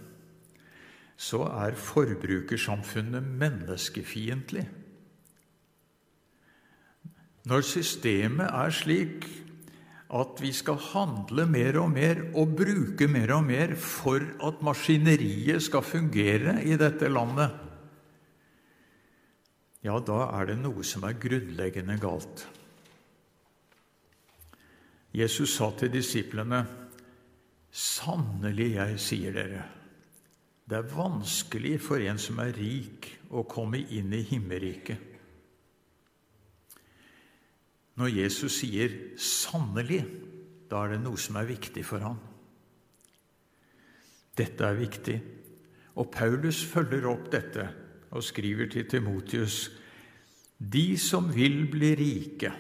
så 1.23 1.45
er 1.47 1.79
forbrukersamfunnet 1.79 3.26
menneskefiendtlig. 3.38 4.64
Når 7.47 7.64
systemet 7.67 8.49
er 8.49 8.75
slik 8.75 9.26
at 10.12 10.41
vi 10.43 10.50
skal 10.55 10.81
handle 10.93 11.47
mer 11.49 11.79
og 11.81 11.93
mer 11.95 12.21
og 12.38 12.57
bruke 12.59 13.09
mer 13.11 13.33
og 13.38 13.45
mer 13.49 13.75
for 13.81 14.23
at 14.45 14.62
maskineriet 14.67 15.62
skal 15.62 15.87
fungere 15.87 16.59
i 16.67 16.76
dette 16.79 17.09
landet, 17.11 17.55
ja, 19.83 19.97
da 19.99 20.19
er 20.38 20.50
det 20.50 20.59
noe 20.61 20.85
som 20.87 21.07
er 21.07 21.19
grunnleggende 21.19 21.97
galt. 22.03 22.44
Jesus 25.12 25.57
sa 25.57 25.70
til 25.77 25.90
disiplene, 25.92 26.66
'Sannelig, 27.73 28.75
jeg 28.75 29.01
sier 29.01 29.33
dere:" 29.33 29.82
Det 30.73 30.79
er 30.79 30.95
vanskelig 30.97 31.75
for 31.85 32.01
en 32.01 32.17
som 32.17 32.39
er 32.41 32.55
rik, 32.57 33.05
å 33.29 33.43
komme 33.45 33.77
inn 33.93 34.09
i 34.17 34.23
himmelriket. 34.25 34.97
Når 38.01 38.09
Jesus 38.09 38.57
sier 38.57 38.89
'sannelig', 39.21 40.07
da 40.71 40.81
er 40.85 40.95
det 40.95 41.03
noe 41.03 41.21
som 41.21 41.37
er 41.37 41.45
viktig 41.45 41.85
for 41.85 41.99
ham. 41.99 42.17
Dette 44.33 44.65
er 44.65 44.81
viktig, 44.81 45.21
og 45.97 46.11
Paulus 46.11 46.65
følger 46.65 47.05
opp 47.05 47.29
dette 47.33 47.69
og 48.11 48.25
skriver 48.25 48.67
til 48.73 48.89
Timotius.: 48.89 49.71
De 50.57 50.97
som 50.97 51.35
vil 51.35 51.67
bli 51.71 51.95
rike 51.95 52.53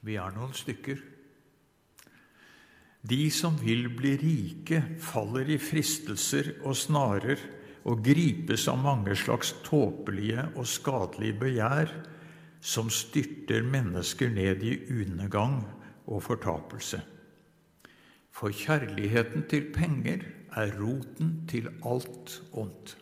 Vi 0.00 0.14
er 0.14 0.30
noen 0.30 0.54
stykker. 0.54 1.17
De 3.02 3.30
som 3.30 3.54
vil 3.62 3.86
bli 3.94 4.16
rike, 4.18 4.82
faller 4.98 5.48
i 5.50 5.58
fristelser 5.62 6.56
og 6.64 6.76
snarer 6.76 7.38
og 7.88 8.02
gripes 8.04 8.66
av 8.68 8.80
mange 8.82 9.14
slags 9.16 9.54
tåpelige 9.66 10.48
og 10.58 10.66
skadelige 10.68 11.38
begjær 11.40 11.92
som 12.60 12.90
styrter 12.90 13.62
mennesker 13.62 14.32
ned 14.34 14.64
i 14.66 14.74
unegang 14.90 15.60
og 16.08 16.24
fortapelse. 16.26 17.00
For 18.34 18.54
kjærligheten 18.54 19.46
til 19.50 19.70
penger 19.74 20.26
er 20.58 20.74
roten 20.78 21.44
til 21.50 21.70
alt 21.86 22.40
ondt. 22.52 22.96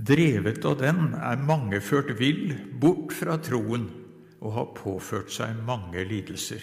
Drevet 0.00 0.64
av 0.64 0.78
den 0.80 1.14
er 1.18 1.42
mange 1.44 1.82
ført 1.84 2.14
vill 2.18 2.54
bort 2.80 3.12
fra 3.12 3.36
troen 3.42 3.90
og 4.40 4.54
har 4.56 4.70
påført 4.78 5.32
seg 5.34 5.58
mange 5.66 6.06
lidelser. 6.08 6.62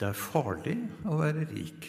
Det 0.00 0.08
er 0.08 0.16
farlig 0.16 0.78
å 1.04 1.18
være 1.20 1.44
rik. 1.50 1.88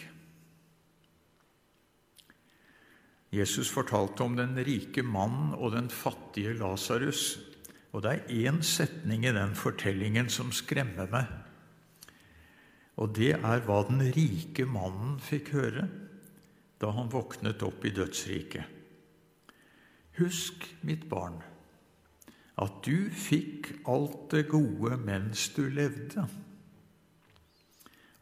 Jesus 3.32 3.70
fortalte 3.72 4.26
om 4.26 4.34
den 4.36 4.58
rike 4.60 5.00
mannen 5.00 5.54
og 5.56 5.72
den 5.72 5.88
fattige 5.88 6.52
Lasarus. 6.58 7.38
Og 7.96 8.04
det 8.04 8.12
er 8.12 8.50
én 8.50 8.60
setning 8.64 9.24
i 9.24 9.32
den 9.32 9.54
fortellingen 9.56 10.28
som 10.32 10.52
skremmer 10.52 11.08
meg. 11.12 11.32
Og 13.00 13.14
det 13.16 13.32
er 13.38 13.64
hva 13.64 13.80
den 13.88 14.04
rike 14.12 14.68
mannen 14.68 15.16
fikk 15.20 15.54
høre 15.56 15.88
da 16.82 16.92
han 16.92 17.08
våknet 17.12 17.62
opp 17.64 17.84
i 17.88 17.94
dødsriket. 17.94 18.64
Husk, 20.18 20.66
mitt 20.84 21.06
barn, 21.08 21.38
at 22.60 22.82
du 22.84 23.08
fikk 23.16 23.70
alt 23.88 24.26
det 24.34 24.50
gode 24.52 24.98
mens 25.00 25.46
du 25.56 25.62
levde 25.72 26.26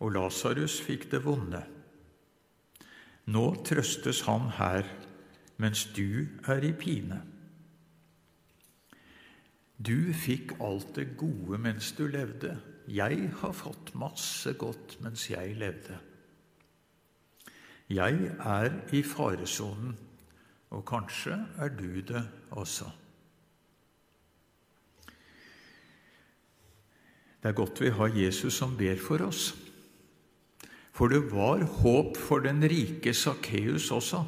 og 0.00 0.14
Lasarus 0.16 0.80
fikk 0.82 1.10
det 1.12 1.22
vonde. 1.24 1.60
Nå 3.30 3.44
trøstes 3.66 4.24
han 4.26 4.48
her, 4.56 4.88
mens 5.60 5.84
du 5.96 6.26
er 6.48 6.64
i 6.64 6.72
pine. 6.72 7.20
Du 9.80 10.12
fikk 10.16 10.56
alt 10.60 10.94
det 10.96 11.14
gode 11.20 11.60
mens 11.60 11.92
du 11.96 12.06
levde. 12.08 12.56
Jeg 12.90 13.30
har 13.40 13.52
fått 13.56 13.94
masse 13.94 14.52
godt 14.58 14.98
mens 15.04 15.28
jeg 15.30 15.54
levde. 15.60 15.98
Jeg 17.90 18.32
er 18.38 18.74
i 18.94 19.02
faresonen, 19.02 19.96
og 20.70 20.84
kanskje 20.86 21.34
er 21.58 21.72
du 21.74 22.00
det 22.06 22.22
også. 22.50 22.90
Det 27.40 27.48
er 27.48 27.56
godt 27.56 27.80
vi 27.80 27.88
har 27.88 28.12
Jesus 28.14 28.54
som 28.60 28.76
ber 28.76 29.00
for 29.00 29.24
oss. 29.26 29.54
For 30.96 31.12
det 31.12 31.22
var 31.30 31.62
håp 31.80 32.18
for 32.18 32.44
den 32.44 32.62
rike 32.68 33.14
Sakkeus 33.16 33.90
også. 33.94 34.24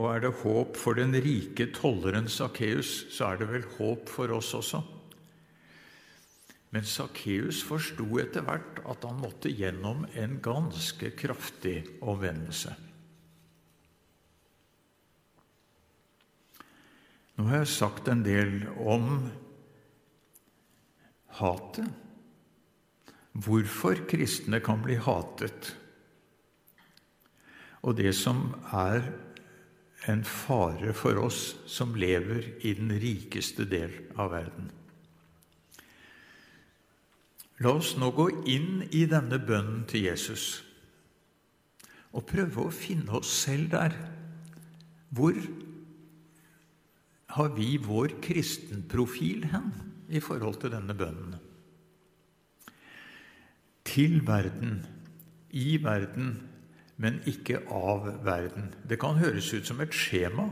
Og 0.00 0.08
er 0.08 0.24
det 0.24 0.32
håp 0.40 0.78
for 0.80 0.96
den 0.96 1.14
rike 1.14 1.68
tolleren 1.76 2.28
Sakkeus, 2.32 3.06
så 3.12 3.32
er 3.32 3.42
det 3.42 3.48
vel 3.50 3.66
håp 3.76 4.08
for 4.10 4.32
oss 4.32 4.52
også. 4.56 4.80
Men 6.72 6.86
Sakkeus 6.88 7.60
forsto 7.68 8.06
etter 8.22 8.46
hvert 8.46 8.80
at 8.88 9.04
han 9.04 9.20
måtte 9.20 9.52
gjennom 9.52 10.06
en 10.16 10.38
ganske 10.44 11.12
kraftig 11.18 11.82
omvendelse. 12.00 12.72
Nå 17.36 17.48
har 17.48 17.62
jeg 17.62 17.72
sagt 17.74 18.08
en 18.08 18.24
del 18.24 18.62
om 18.80 19.26
hatet 21.36 22.01
hvorfor 23.32 24.04
kristne 24.08 24.60
kan 24.64 24.82
bli 24.84 24.98
hatet, 25.00 25.72
og 27.82 27.96
det 27.98 28.12
som 28.14 28.52
er 28.70 29.08
en 30.10 30.22
fare 30.26 30.92
for 30.94 31.18
oss 31.22 31.54
som 31.70 31.94
lever 31.98 32.46
i 32.66 32.74
den 32.78 32.90
rikeste 33.02 33.66
del 33.70 33.94
av 34.18 34.32
verden. 34.34 34.70
La 37.62 37.76
oss 37.78 37.92
nå 37.98 38.10
gå 38.14 38.26
inn 38.50 38.82
i 38.90 39.04
denne 39.10 39.38
bønnen 39.38 39.84
til 39.90 40.08
Jesus 40.08 40.62
og 42.12 42.26
prøve 42.28 42.66
å 42.66 42.74
finne 42.74 43.20
oss 43.20 43.30
selv 43.44 43.70
der. 43.72 43.94
Hvor 45.14 45.36
har 47.36 47.54
vi 47.56 47.76
vår 47.80 48.18
kristenprofil 48.24 49.46
hen 49.52 49.70
i 50.12 50.20
forhold 50.20 50.58
til 50.60 50.74
denne 50.74 50.96
bønnen? 50.96 51.38
Til 53.92 54.22
verden, 54.24 54.80
i 55.52 55.76
verden, 55.84 56.34
men 56.96 57.20
ikke 57.28 57.60
av 57.68 58.06
verden. 58.24 58.70
Det 58.88 58.96
kan 59.02 59.18
høres 59.20 59.50
ut 59.52 59.68
som 59.68 59.82
et 59.84 59.92
skjema. 59.92 60.48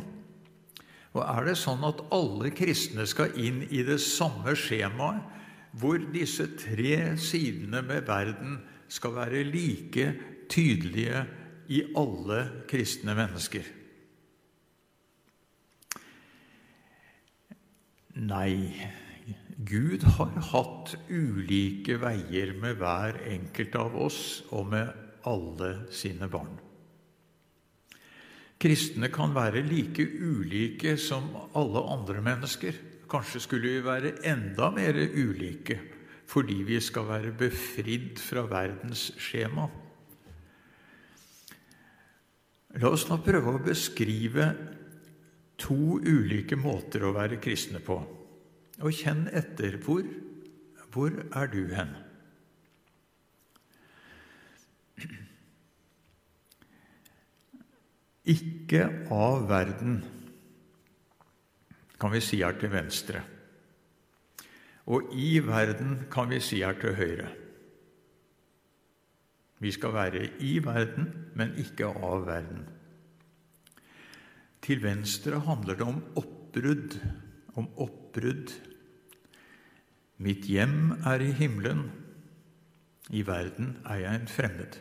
Og 1.17 1.23
er 1.25 1.49
det 1.49 1.57
sånn 1.59 1.83
at 1.89 2.03
alle 2.15 2.53
kristne 2.55 3.07
skal 3.09 3.33
inn 3.41 3.63
i 3.71 3.83
det 3.87 3.99
samme 4.05 4.53
skjemaet, 4.59 5.39
hvor 5.81 6.03
disse 6.13 6.49
tre 6.59 7.15
sidene 7.23 7.81
med 7.87 8.09
verden 8.09 8.59
skal 8.91 9.15
være 9.15 9.45
like 9.47 10.09
tydelige 10.51 11.23
i 11.71 11.85
alle 11.97 12.41
kristne 12.71 13.15
mennesker? 13.15 13.69
Nei, 18.21 18.75
Gud 19.61 20.07
har 20.17 20.37
hatt 20.55 20.95
ulike 21.13 21.99
veier 22.01 22.55
med 22.57 22.79
hver 22.81 23.19
enkelt 23.29 23.75
av 23.77 23.97
oss 24.07 24.21
og 24.57 24.71
med 24.73 24.89
alle 25.29 25.71
sine 25.93 26.31
barn. 26.33 26.55
Kristne 28.61 29.11
kan 29.13 29.35
være 29.37 29.61
like 29.67 30.05
ulike 30.05 30.95
som 31.01 31.29
alle 31.57 31.83
andre 31.93 32.23
mennesker. 32.25 32.79
Kanskje 33.11 33.43
skulle 33.45 33.75
vi 33.75 33.85
være 33.85 34.15
enda 34.29 34.71
mer 34.73 34.97
ulike 34.97 35.81
fordi 36.31 36.61
vi 36.63 36.77
skal 36.79 37.09
være 37.09 37.33
befridd 37.35 38.21
fra 38.23 38.45
verdens 38.47 39.09
skjema. 39.19 39.65
La 42.79 42.93
oss 42.95 43.09
nå 43.11 43.19
prøve 43.25 43.57
å 43.57 43.63
beskrive 43.65 44.47
to 45.59 45.99
ulike 45.99 46.55
måter 46.57 47.03
å 47.03 47.13
være 47.17 47.41
kristne 47.43 47.83
på. 47.83 47.99
Og 48.81 48.95
kjenn 48.97 49.27
etter 49.37 49.77
hvor, 49.85 50.07
hvor 50.93 51.13
er 51.37 51.51
du 51.53 51.63
hen? 51.75 51.93
Ikke 58.31 58.87
av 59.13 59.45
verden, 59.51 60.01
kan 62.01 62.13
vi 62.15 62.23
si 62.25 62.41
er 62.45 62.57
til 62.57 62.73
venstre. 62.73 63.21
Og 64.91 65.13
i 65.13 65.39
verden 65.45 66.07
kan 66.13 66.31
vi 66.31 66.41
si 66.43 66.63
er 66.65 66.79
til 66.81 66.97
høyre. 66.97 67.29
Vi 69.61 69.73
skal 69.77 69.93
være 69.93 70.25
i 70.41 70.57
verden, 70.65 71.11
men 71.37 71.53
ikke 71.61 71.91
av 71.91 72.25
verden. 72.27 72.65
Til 74.65 74.81
venstre 74.83 75.41
handler 75.45 75.77
det 75.77 75.87
om 75.89 76.01
oppbrudd, 76.17 76.97
om 77.61 77.69
oppbrudd. 77.77 78.55
Mitt 80.21 80.45
hjem 80.45 80.99
er 81.09 81.23
i 81.25 81.31
himmelen, 81.33 81.87
i 83.09 83.23
verden 83.27 83.79
er 83.89 84.03
jeg 84.03 84.21
en 84.21 84.29
fremmed. 84.29 84.77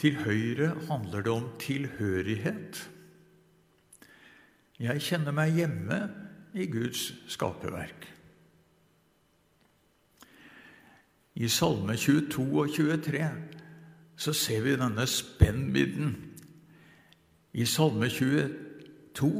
Til 0.00 0.16
høyre 0.24 0.72
handler 0.88 1.22
det 1.22 1.32
om 1.32 1.46
tilhørighet. 1.62 2.82
Jeg 4.80 5.06
kjenner 5.06 5.36
meg 5.36 5.54
hjemme 5.54 6.00
i 6.58 6.66
Guds 6.66 7.06
skaperverk. 7.30 8.10
I 11.38 11.48
Salme 11.48 11.94
22 11.94 12.46
og 12.58 12.74
23 12.74 13.26
så 14.18 14.32
ser 14.34 14.66
vi 14.66 14.74
denne 14.76 15.06
spennvidden. 15.06 16.16
I 17.54 17.64
Salme 17.64 18.10
22 18.10 19.36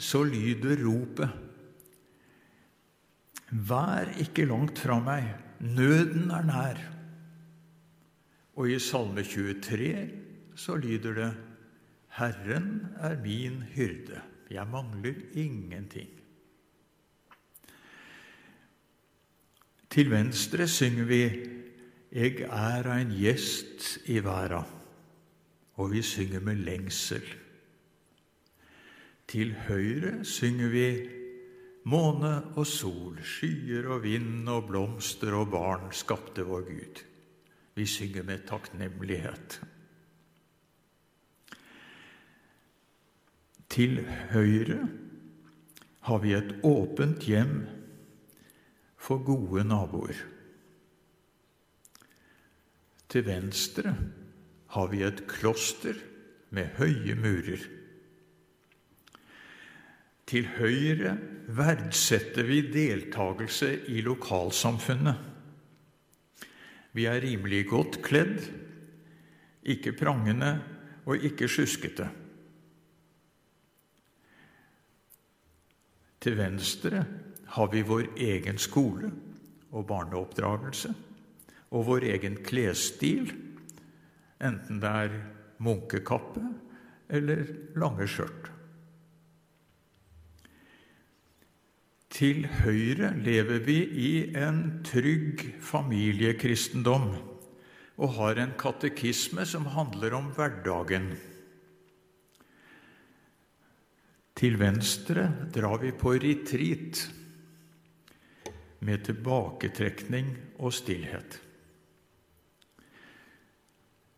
så 0.00 0.22
lyder 0.24 0.80
ropet 0.86 1.42
Vær 3.50 4.10
ikke 4.18 4.46
langt 4.48 4.80
fra 4.82 4.98
meg, 4.98 5.28
nøden 5.60 6.30
er 6.34 6.46
nær. 6.46 6.80
Og 8.56 8.72
i 8.72 8.78
Salme 8.82 9.22
23 9.22 10.08
så 10.56 10.76
lyder 10.80 11.14
det 11.14 11.32
Herren 12.16 12.86
er 12.98 13.18
min 13.22 13.62
hyrde, 13.74 14.22
jeg 14.50 14.66
mangler 14.72 15.14
ingenting. 15.36 16.08
Til 19.90 20.10
venstre 20.10 20.66
synger 20.68 21.04
vi 21.08 21.20
Eg 22.16 22.40
er 22.46 22.86
ein 22.88 23.10
gjest 23.12 23.98
i 24.08 24.18
verda, 24.24 24.62
og 25.76 25.90
vi 25.92 26.00
synger 26.04 26.40
med 26.40 26.62
lengsel. 26.64 27.24
Til 29.28 29.52
høyre 29.66 30.24
synger 30.24 30.72
vi 30.72 30.86
Måne 31.86 32.32
og 32.58 32.66
sol, 32.66 33.20
skyer 33.22 33.86
og 33.94 34.02
vind 34.02 34.48
og 34.50 34.64
blomster 34.72 35.36
og 35.38 35.52
barn 35.52 35.92
skapte 35.94 36.42
vår 36.46 36.64
Gud. 36.66 37.02
Vi 37.78 37.86
synger 37.86 38.26
med 38.26 38.46
takknemlighet. 38.48 39.60
Til 43.70 44.00
høyre 44.32 44.80
har 46.08 46.22
vi 46.22 46.34
et 46.34 46.54
åpent 46.64 47.22
hjem 47.28 47.54
for 48.96 49.22
gode 49.22 49.62
naboer. 49.68 50.18
Til 53.06 53.26
venstre 53.26 53.94
har 54.74 54.90
vi 54.90 55.06
et 55.06 55.26
kloster 55.30 55.98
med 56.50 56.72
høye 56.80 57.14
murer. 57.14 57.75
Til 60.26 60.48
høyre 60.56 61.14
verdsetter 61.54 62.46
vi 62.48 62.64
deltakelse 62.74 63.68
i 63.94 64.02
lokalsamfunnet. 64.02 65.20
Vi 66.96 67.04
er 67.06 67.20
rimelig 67.22 67.66
godt 67.70 68.00
kledd, 68.02 68.40
ikke 69.62 69.92
prangende 69.98 70.56
og 71.06 71.22
ikke 71.22 71.48
sjuskete. 71.50 72.08
Til 76.26 76.38
venstre 76.40 77.04
har 77.54 77.70
vi 77.70 77.84
vår 77.86 78.08
egen 78.18 78.58
skole 78.58 79.12
og 79.70 79.86
barneoppdragelse 79.86 80.90
og 81.70 81.86
vår 81.86 82.08
egen 82.16 82.40
klesstil, 82.46 83.30
enten 84.42 84.82
det 84.82 84.90
er 85.04 85.16
munkekappe 85.62 86.42
eller 87.14 87.46
lange 87.78 88.08
skjørt. 88.10 88.55
Til 92.16 92.46
høyre 92.62 93.10
lever 93.20 93.58
vi 93.66 93.80
i 94.00 94.10
en 94.40 94.60
trygg 94.86 95.42
familiekristendom 95.60 97.10
og 98.00 98.14
har 98.16 98.40
en 98.40 98.54
katekisme 98.56 99.44
som 99.44 99.68
handler 99.74 100.16
om 100.16 100.30
hverdagen. 100.32 101.10
Til 104.36 104.56
venstre 104.60 105.28
drar 105.52 105.76
vi 105.84 105.92
på 105.92 106.16
retreat 106.24 107.04
med 108.80 109.04
tilbaketrekning 109.04 110.32
og 110.56 110.72
stillhet. 110.72 111.40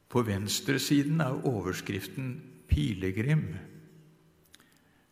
På 0.08 0.22
venstresiden 0.22 1.20
er 1.20 1.46
overskriften 1.46 2.34
'Pilegrim', 2.68 3.56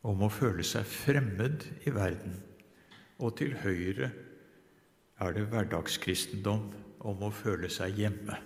om 0.07 0.23
å 0.23 0.31
føle 0.31 0.63
seg 0.63 0.87
fremmed 0.87 1.67
i 1.87 1.91
verden. 1.91 2.37
Og 3.23 3.37
til 3.39 3.55
høyre 3.63 4.11
er 5.17 5.33
det 5.33 5.47
hverdagskristendom 5.49 6.69
om 7.09 7.25
å 7.25 7.33
føle 7.33 7.71
seg 7.73 7.97
hjemme. 8.03 8.37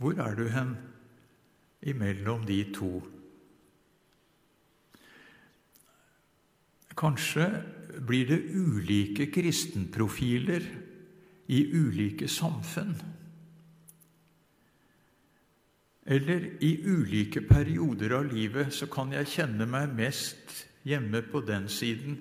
Hvor 0.00 0.20
er 0.22 0.36
du 0.38 0.46
hen 0.48 0.76
imellom 1.90 2.46
de 2.48 2.60
to? 2.72 2.92
Kanskje 7.00 7.48
blir 8.06 8.28
det 8.30 8.40
ulike 8.54 9.26
kristenprofiler 9.32 10.64
i 11.50 11.60
ulike 11.74 12.28
samfunn. 12.30 12.94
Eller 16.10 16.46
i 16.64 16.72
ulike 16.86 17.42
perioder 17.46 18.16
av 18.16 18.30
livet 18.30 18.72
så 18.74 18.88
kan 18.90 19.12
jeg 19.14 19.28
kjenne 19.34 19.66
meg 19.68 19.92
mest 19.98 20.69
hjemme 20.86 21.22
på 21.22 21.42
den 21.46 21.68
siden, 21.68 22.18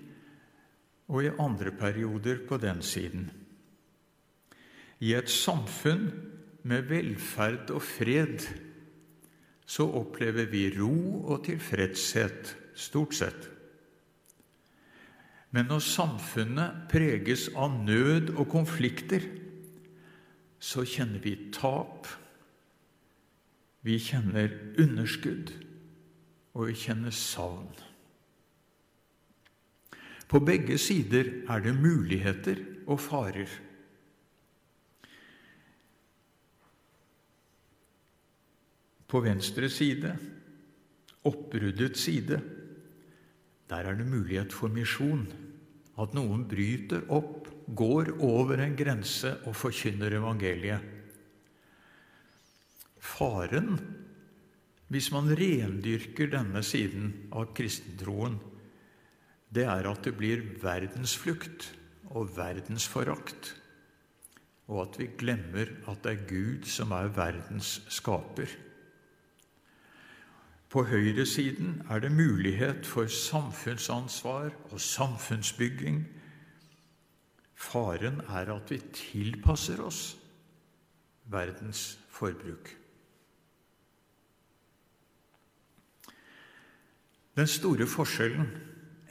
og 1.10 1.24
i 1.26 1.36
andre 1.40 1.72
perioder 1.72 2.44
på 2.48 2.58
den 2.58 2.82
siden. 2.82 3.30
I 5.00 5.14
et 5.16 5.30
samfunn 5.32 6.10
med 6.64 6.90
velferd 6.90 7.72
og 7.72 7.82
fred 7.82 8.44
så 9.70 9.86
opplever 10.00 10.50
vi 10.50 10.68
ro 10.74 11.24
og 11.30 11.46
tilfredshet, 11.46 12.56
stort 12.76 13.16
sett. 13.16 13.50
Men 15.52 15.70
når 15.70 15.82
samfunnet 15.86 16.88
preges 16.90 17.48
av 17.58 17.74
nød 17.86 18.34
og 18.36 18.48
konflikter, 18.50 19.24
så 20.60 20.84
kjenner 20.86 21.22
vi 21.24 21.36
tap, 21.56 22.10
vi 23.86 23.98
kjenner 24.02 24.52
underskudd, 24.82 25.54
og 26.54 26.68
vi 26.70 26.76
kjenner 26.78 27.14
savn. 27.16 27.89
På 30.30 30.42
begge 30.46 30.78
sider 30.78 31.32
er 31.50 31.64
det 31.66 31.74
muligheter 31.74 32.62
og 32.88 33.00
farer. 33.02 33.50
På 39.10 39.24
venstre 39.26 39.70
side, 39.74 40.12
oppbruddets 41.26 42.04
side, 42.06 42.38
der 43.70 43.90
er 43.90 43.98
det 43.98 44.06
mulighet 44.06 44.54
for 44.54 44.70
misjon. 44.70 45.26
At 46.00 46.14
noen 46.16 46.46
bryter 46.50 47.10
opp, 47.10 47.48
går 47.70 48.16
over 48.26 48.62
en 48.64 48.74
grense 48.74 49.30
og 49.46 49.54
forkynner 49.58 50.16
evangeliet. 50.18 50.86
Faren 52.98 53.76
hvis 54.90 55.12
man 55.14 55.30
rendyrker 55.38 56.32
denne 56.34 56.64
siden 56.66 57.12
av 57.30 57.52
kristentroen, 57.54 58.40
det 59.56 59.66
er 59.66 59.90
at 59.90 60.04
det 60.06 60.16
blir 60.18 60.44
verdensflukt 60.62 61.72
og 62.14 62.30
verdensforakt, 62.38 63.56
og 64.70 64.82
at 64.86 65.00
vi 65.02 65.10
glemmer 65.18 65.72
at 65.90 66.04
det 66.04 66.12
er 66.14 66.28
Gud 66.30 66.68
som 66.70 66.92
er 66.94 67.10
verdens 67.14 67.80
skaper. 67.90 68.50
På 70.70 70.84
høyresiden 70.86 71.82
er 71.90 72.00
det 72.00 72.12
mulighet 72.14 72.86
for 72.86 73.10
samfunnsansvar 73.10 74.52
og 74.70 74.82
samfunnsbygging. 74.82 76.04
Faren 77.56 78.22
er 78.30 78.54
at 78.54 78.70
vi 78.70 78.78
tilpasser 78.94 79.82
oss 79.82 80.18
verdens 81.26 82.00
forbruk. 82.10 82.70
Den 87.36 87.48
store 87.48 87.88
forskjellen, 87.88 88.48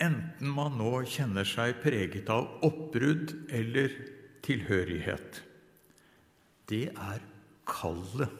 enten 0.03 0.53
man 0.55 0.79
nå 0.79 1.03
kjenner 1.11 1.47
seg 1.49 1.81
preget 1.83 2.31
av 2.33 2.63
oppbrudd 2.67 3.35
eller 3.55 3.95
tilhørighet, 4.47 5.43
det 6.69 6.89
er 6.93 7.25
kallet. 7.69 8.31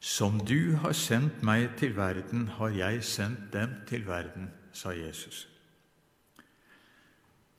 Som 0.00 0.38
du 0.48 0.76
har 0.80 0.94
sendt 0.96 1.42
meg 1.44 1.74
til 1.80 1.92
verden, 1.96 2.46
har 2.56 2.72
jeg 2.72 3.04
sendt 3.04 3.50
dem 3.52 3.74
til 3.88 4.06
verden, 4.08 4.48
sa 4.72 4.94
Jesus. 4.96 5.44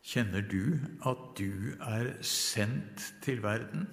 Kjenner 0.01 0.41
du 0.41 0.79
at 1.05 1.27
du 1.37 1.75
er 1.85 2.15
sendt 2.25 3.11
til 3.21 3.43
verden? 3.43 3.85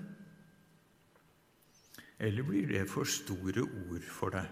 Eller 2.19 2.43
blir 2.43 2.67
det 2.71 2.89
for 2.89 3.05
store 3.05 3.67
ord 3.69 4.09
for 4.09 4.33
deg? 4.33 4.49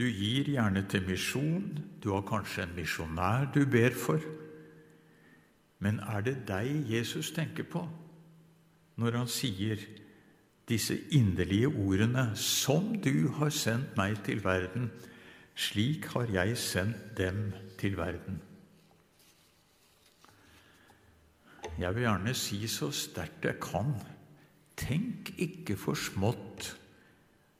Du 0.00 0.06
gir 0.08 0.46
gjerne 0.48 0.80
til 0.88 1.02
misjon, 1.04 1.66
du 2.00 2.14
har 2.14 2.22
kanskje 2.24 2.64
en 2.64 2.70
misjonær 2.72 3.50
du 3.52 3.66
ber 3.68 3.92
for. 3.92 4.22
Men 5.84 5.98
er 6.00 6.22
det 6.24 6.38
deg 6.48 6.88
Jesus 6.88 7.34
tenker 7.36 7.68
på 7.68 7.82
når 9.00 9.18
han 9.18 9.28
sier 9.28 9.80
disse 10.68 10.96
inderlige 11.12 11.68
ordene 11.68 12.36
'Som 12.36 13.00
du 13.02 13.28
har 13.28 13.50
sendt 13.50 13.96
meg 13.96 14.24
til 14.24 14.44
verden, 14.44 14.90
slik 15.54 16.06
har 16.14 16.26
jeg 16.32 16.56
sendt 16.56 17.16
dem 17.16 17.52
til 17.78 17.96
verden'. 17.96 18.40
Jeg 21.78 21.94
vil 21.94 22.02
gjerne 22.02 22.34
si 22.34 22.66
så 22.66 22.90
sterkt 22.90 23.44
jeg 23.44 23.60
kan 23.60 23.94
tenk 24.76 25.34
ikke 25.38 25.76
for 25.76 25.94
smått 25.94 26.76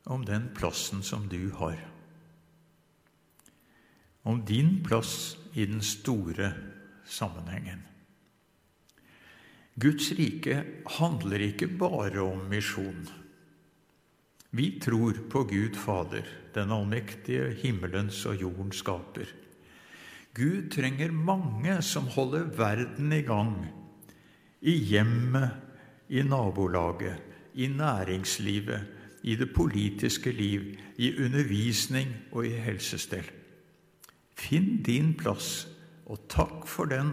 om 0.06 0.24
den 0.24 0.50
plassen 0.54 1.02
som 1.02 1.28
du 1.28 1.50
har. 1.56 1.89
Om 4.22 4.44
din 4.44 4.82
plass 4.84 5.36
i 5.54 5.66
den 5.66 5.80
store 5.82 6.52
sammenhengen. 7.04 7.86
Guds 9.80 10.10
rike 10.18 10.58
handler 10.98 11.46
ikke 11.46 11.70
bare 11.80 12.20
om 12.20 12.42
misjon. 12.50 13.06
Vi 14.50 14.80
tror 14.82 15.22
på 15.30 15.44
Gud 15.48 15.78
Fader, 15.78 16.26
den 16.54 16.72
allmektige 16.74 17.52
himmelens 17.62 18.24
og 18.26 18.40
jordens 18.42 18.82
skaper. 18.82 19.30
Gud 20.34 20.68
trenger 20.74 21.14
mange 21.14 21.78
som 21.82 22.10
holder 22.10 22.50
verden 22.58 23.12
i 23.14 23.22
gang. 23.26 23.56
I 24.60 24.74
hjemmet, 24.90 25.50
i 26.10 26.22
nabolaget, 26.22 27.16
i 27.54 27.66
næringslivet, 27.66 28.86
i 29.22 29.36
det 29.36 29.52
politiske 29.54 30.32
liv, 30.32 30.74
i 30.98 31.14
undervisning 31.16 32.12
og 32.32 32.46
i 32.46 32.56
helsestell. 32.58 33.39
Finn 34.40 34.80
din 34.86 35.12
plass, 35.20 35.68
og 36.10 36.24
takk 36.32 36.64
for 36.66 36.90
den 36.90 37.12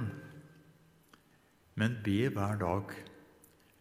men 1.78 2.00
be 2.06 2.26
hver 2.34 2.58
dag 2.62 2.96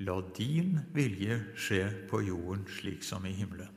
La 0.04 0.18
din 0.36 0.74
vilje 0.92 1.38
skje 1.56 1.86
på 2.10 2.20
jorden 2.26 2.66
slik 2.68 3.00
som 3.06 3.24
i 3.24 3.32
himmelen. 3.32 3.70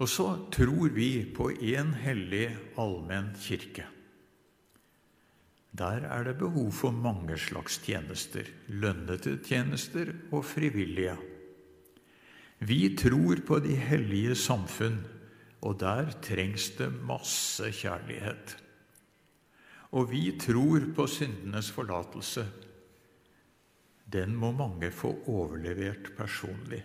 Og 0.00 0.08
så 0.08 0.24
tror 0.54 0.94
vi 0.94 1.26
på 1.36 1.50
én 1.52 1.90
hellig, 2.00 2.46
allmenn 2.80 3.34
kirke. 3.36 3.84
Der 5.76 6.06
er 6.08 6.24
det 6.24 6.38
behov 6.40 6.70
for 6.72 6.96
mange 6.96 7.36
slags 7.36 7.76
tjenester, 7.84 8.48
lønnede 8.72 9.36
tjenester 9.44 10.14
og 10.32 10.46
frivillige. 10.48 11.18
Vi 12.64 12.80
tror 12.96 13.44
på 13.44 13.60
de 13.60 13.76
hellige 13.76 14.38
samfunn, 14.38 15.02
og 15.60 15.78
der 15.80 16.12
trengs 16.22 16.70
det 16.78 16.90
masse 16.92 17.70
kjærlighet. 17.74 18.56
Og 19.96 20.10
vi 20.12 20.36
tror 20.40 20.84
på 20.94 21.06
syndenes 21.10 21.70
forlatelse. 21.74 22.44
Den 24.12 24.36
må 24.36 24.52
mange 24.52 24.90
få 24.92 25.14
overlevert 25.26 26.12
personlig. 26.16 26.84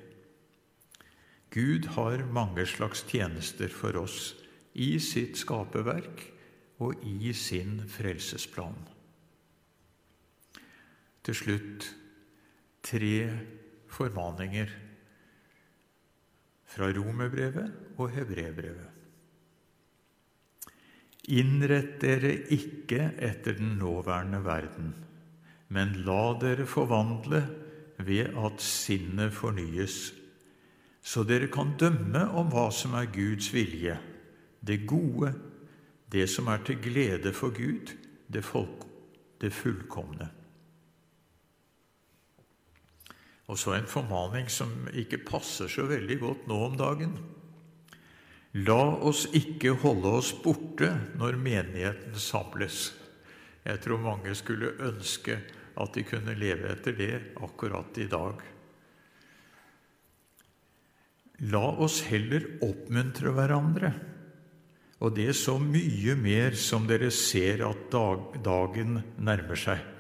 Gud 1.54 1.86
har 1.96 2.26
mange 2.34 2.66
slags 2.66 3.04
tjenester 3.06 3.70
for 3.70 4.00
oss 4.02 4.34
i 4.74 4.98
sitt 5.00 5.38
skaperverk 5.38 6.24
og 6.82 7.04
i 7.06 7.30
sin 7.38 7.78
frelsesplan. 7.88 8.80
Til 11.24 11.38
slutt 11.38 11.86
tre 12.84 13.18
formaninger 13.94 14.74
fra 16.74 16.90
romerbrevet 16.94 17.98
og 18.02 18.10
hebreerbrevet. 18.16 18.90
Innrett 21.32 22.02
dere 22.02 22.34
ikke 22.52 23.14
etter 23.24 23.56
den 23.56 23.78
nåværende 23.80 24.42
verden, 24.44 24.90
men 25.72 25.94
la 26.04 26.34
dere 26.42 26.66
forvandle 26.68 27.46
ved 28.04 28.34
at 28.36 28.62
sinnet 28.62 29.32
fornyes, 29.34 30.12
så 31.04 31.24
dere 31.28 31.48
kan 31.52 31.76
dømme 31.80 32.26
om 32.36 32.52
hva 32.52 32.70
som 32.76 32.96
er 33.00 33.12
Guds 33.14 33.54
vilje, 33.54 33.96
det 34.64 34.84
gode, 34.88 35.34
det 36.12 36.28
som 36.32 36.48
er 36.52 36.64
til 36.66 36.80
glede 36.84 37.34
for 37.36 37.56
Gud, 37.56 37.92
det, 38.28 38.44
folk, 38.44 38.86
det 39.42 39.54
fullkomne. 39.54 40.30
Og 43.54 43.60
så 43.62 43.76
en 43.78 43.86
formaning 43.86 44.48
som 44.50 44.72
ikke 44.98 45.20
passer 45.28 45.70
så 45.70 45.86
veldig 45.86 46.16
godt 46.24 46.48
nå 46.50 46.56
om 46.72 46.78
dagen. 46.80 47.12
La 48.66 48.82
oss 49.06 49.28
ikke 49.38 49.76
holde 49.84 50.10
oss 50.18 50.32
borte 50.42 50.90
når 51.20 51.38
menigheten 51.38 52.18
samles. 52.18 52.88
Jeg 53.62 53.82
tror 53.86 54.02
mange 54.02 54.34
skulle 54.38 54.74
ønske 54.82 55.38
at 55.78 55.94
de 55.94 56.06
kunne 56.06 56.34
leve 56.38 56.72
etter 56.74 56.98
det 56.98 57.14
akkurat 57.46 58.02
i 58.02 58.10
dag. 58.10 58.42
La 61.54 61.64
oss 61.86 62.02
heller 62.10 62.56
oppmuntre 62.66 63.38
hverandre, 63.38 63.94
og 64.98 65.14
det 65.14 65.30
er 65.30 65.38
så 65.38 65.60
mye 65.62 66.18
mer 66.18 66.58
som 66.58 66.90
dere 66.90 67.14
ser 67.14 67.66
at 67.70 67.90
dag, 67.94 68.38
dagen 68.46 69.02
nærmer 69.22 69.60
seg. 69.60 69.93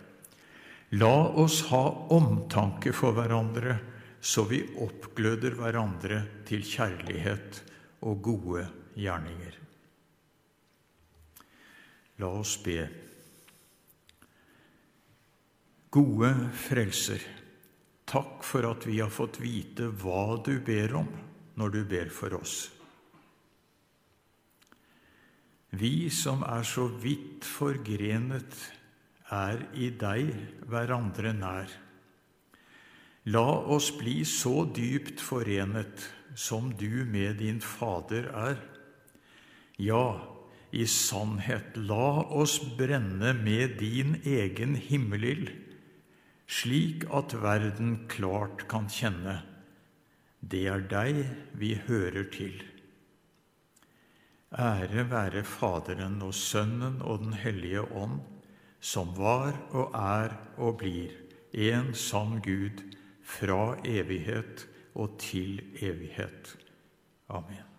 La 0.94 1.28
oss 1.42 1.64
ha 1.72 1.84
omtanke 2.14 2.92
for 2.94 3.16
hverandre, 3.18 3.80
så 4.22 4.44
vi 4.46 4.60
oppgløder 4.84 5.56
hverandre 5.58 6.20
til 6.46 6.62
kjærlighet 6.68 7.62
og 8.06 8.20
gode 8.24 8.66
gjerninger. 8.94 9.56
La 12.22 12.30
oss 12.30 12.54
be. 12.62 12.78
Gode 15.94 16.30
Frelser, 16.62 17.26
takk 18.06 18.46
for 18.46 18.70
at 18.70 18.86
vi 18.86 19.00
har 19.02 19.12
fått 19.14 19.42
vite 19.42 19.90
hva 20.04 20.38
du 20.46 20.56
ber 20.66 20.94
om 21.02 21.10
når 21.58 21.74
du 21.74 21.82
ber 21.90 22.14
for 22.14 22.38
oss. 22.38 22.56
Vi 25.74 26.10
som 26.14 26.46
er 26.46 26.66
så 26.70 26.86
vidt 27.02 27.46
forgrenet, 27.50 28.58
er 29.34 29.64
i 29.74 29.90
deg 29.90 30.30
hverandre 30.70 31.34
nær. 31.38 31.72
La 33.34 33.46
oss 33.76 33.90
bli 33.98 34.22
så 34.28 34.66
dypt 34.76 35.24
forenet 35.24 36.06
som 36.36 36.72
du 36.78 37.04
med 37.08 37.40
din 37.42 37.62
Fader 37.64 38.28
er. 38.34 38.60
Ja, 39.80 40.06
i 40.74 40.86
sannhet, 40.90 41.78
la 41.78 42.26
oss 42.34 42.60
brenne 42.78 43.34
med 43.38 43.80
din 43.80 44.20
egen 44.26 44.76
himmelild, 44.76 45.50
slik 46.50 47.08
at 47.14 47.36
verden 47.42 48.04
klart 48.12 48.68
kan 48.70 48.90
kjenne 48.92 49.42
det 50.44 50.66
er 50.68 50.84
deg 50.92 51.20
vi 51.60 51.74
hører 51.88 52.28
til. 52.34 52.56
Ære 54.54 55.06
være 55.10 55.44
Faderen 55.48 56.20
og 56.22 56.34
Sønnen 56.36 57.00
og 57.02 57.24
Den 57.24 57.34
hellige 57.40 57.82
ånd, 57.82 58.20
som 58.84 59.14
var 59.16 59.56
og 59.72 59.96
er 59.96 60.36
og 60.60 60.82
blir 60.84 61.16
en 61.54 61.94
sann 61.96 62.42
Gud 62.44 62.84
fra 63.24 63.78
evighet 63.88 64.68
og 64.94 65.16
til 65.22 65.62
evighet. 65.80 66.58
Amen. 67.30 67.73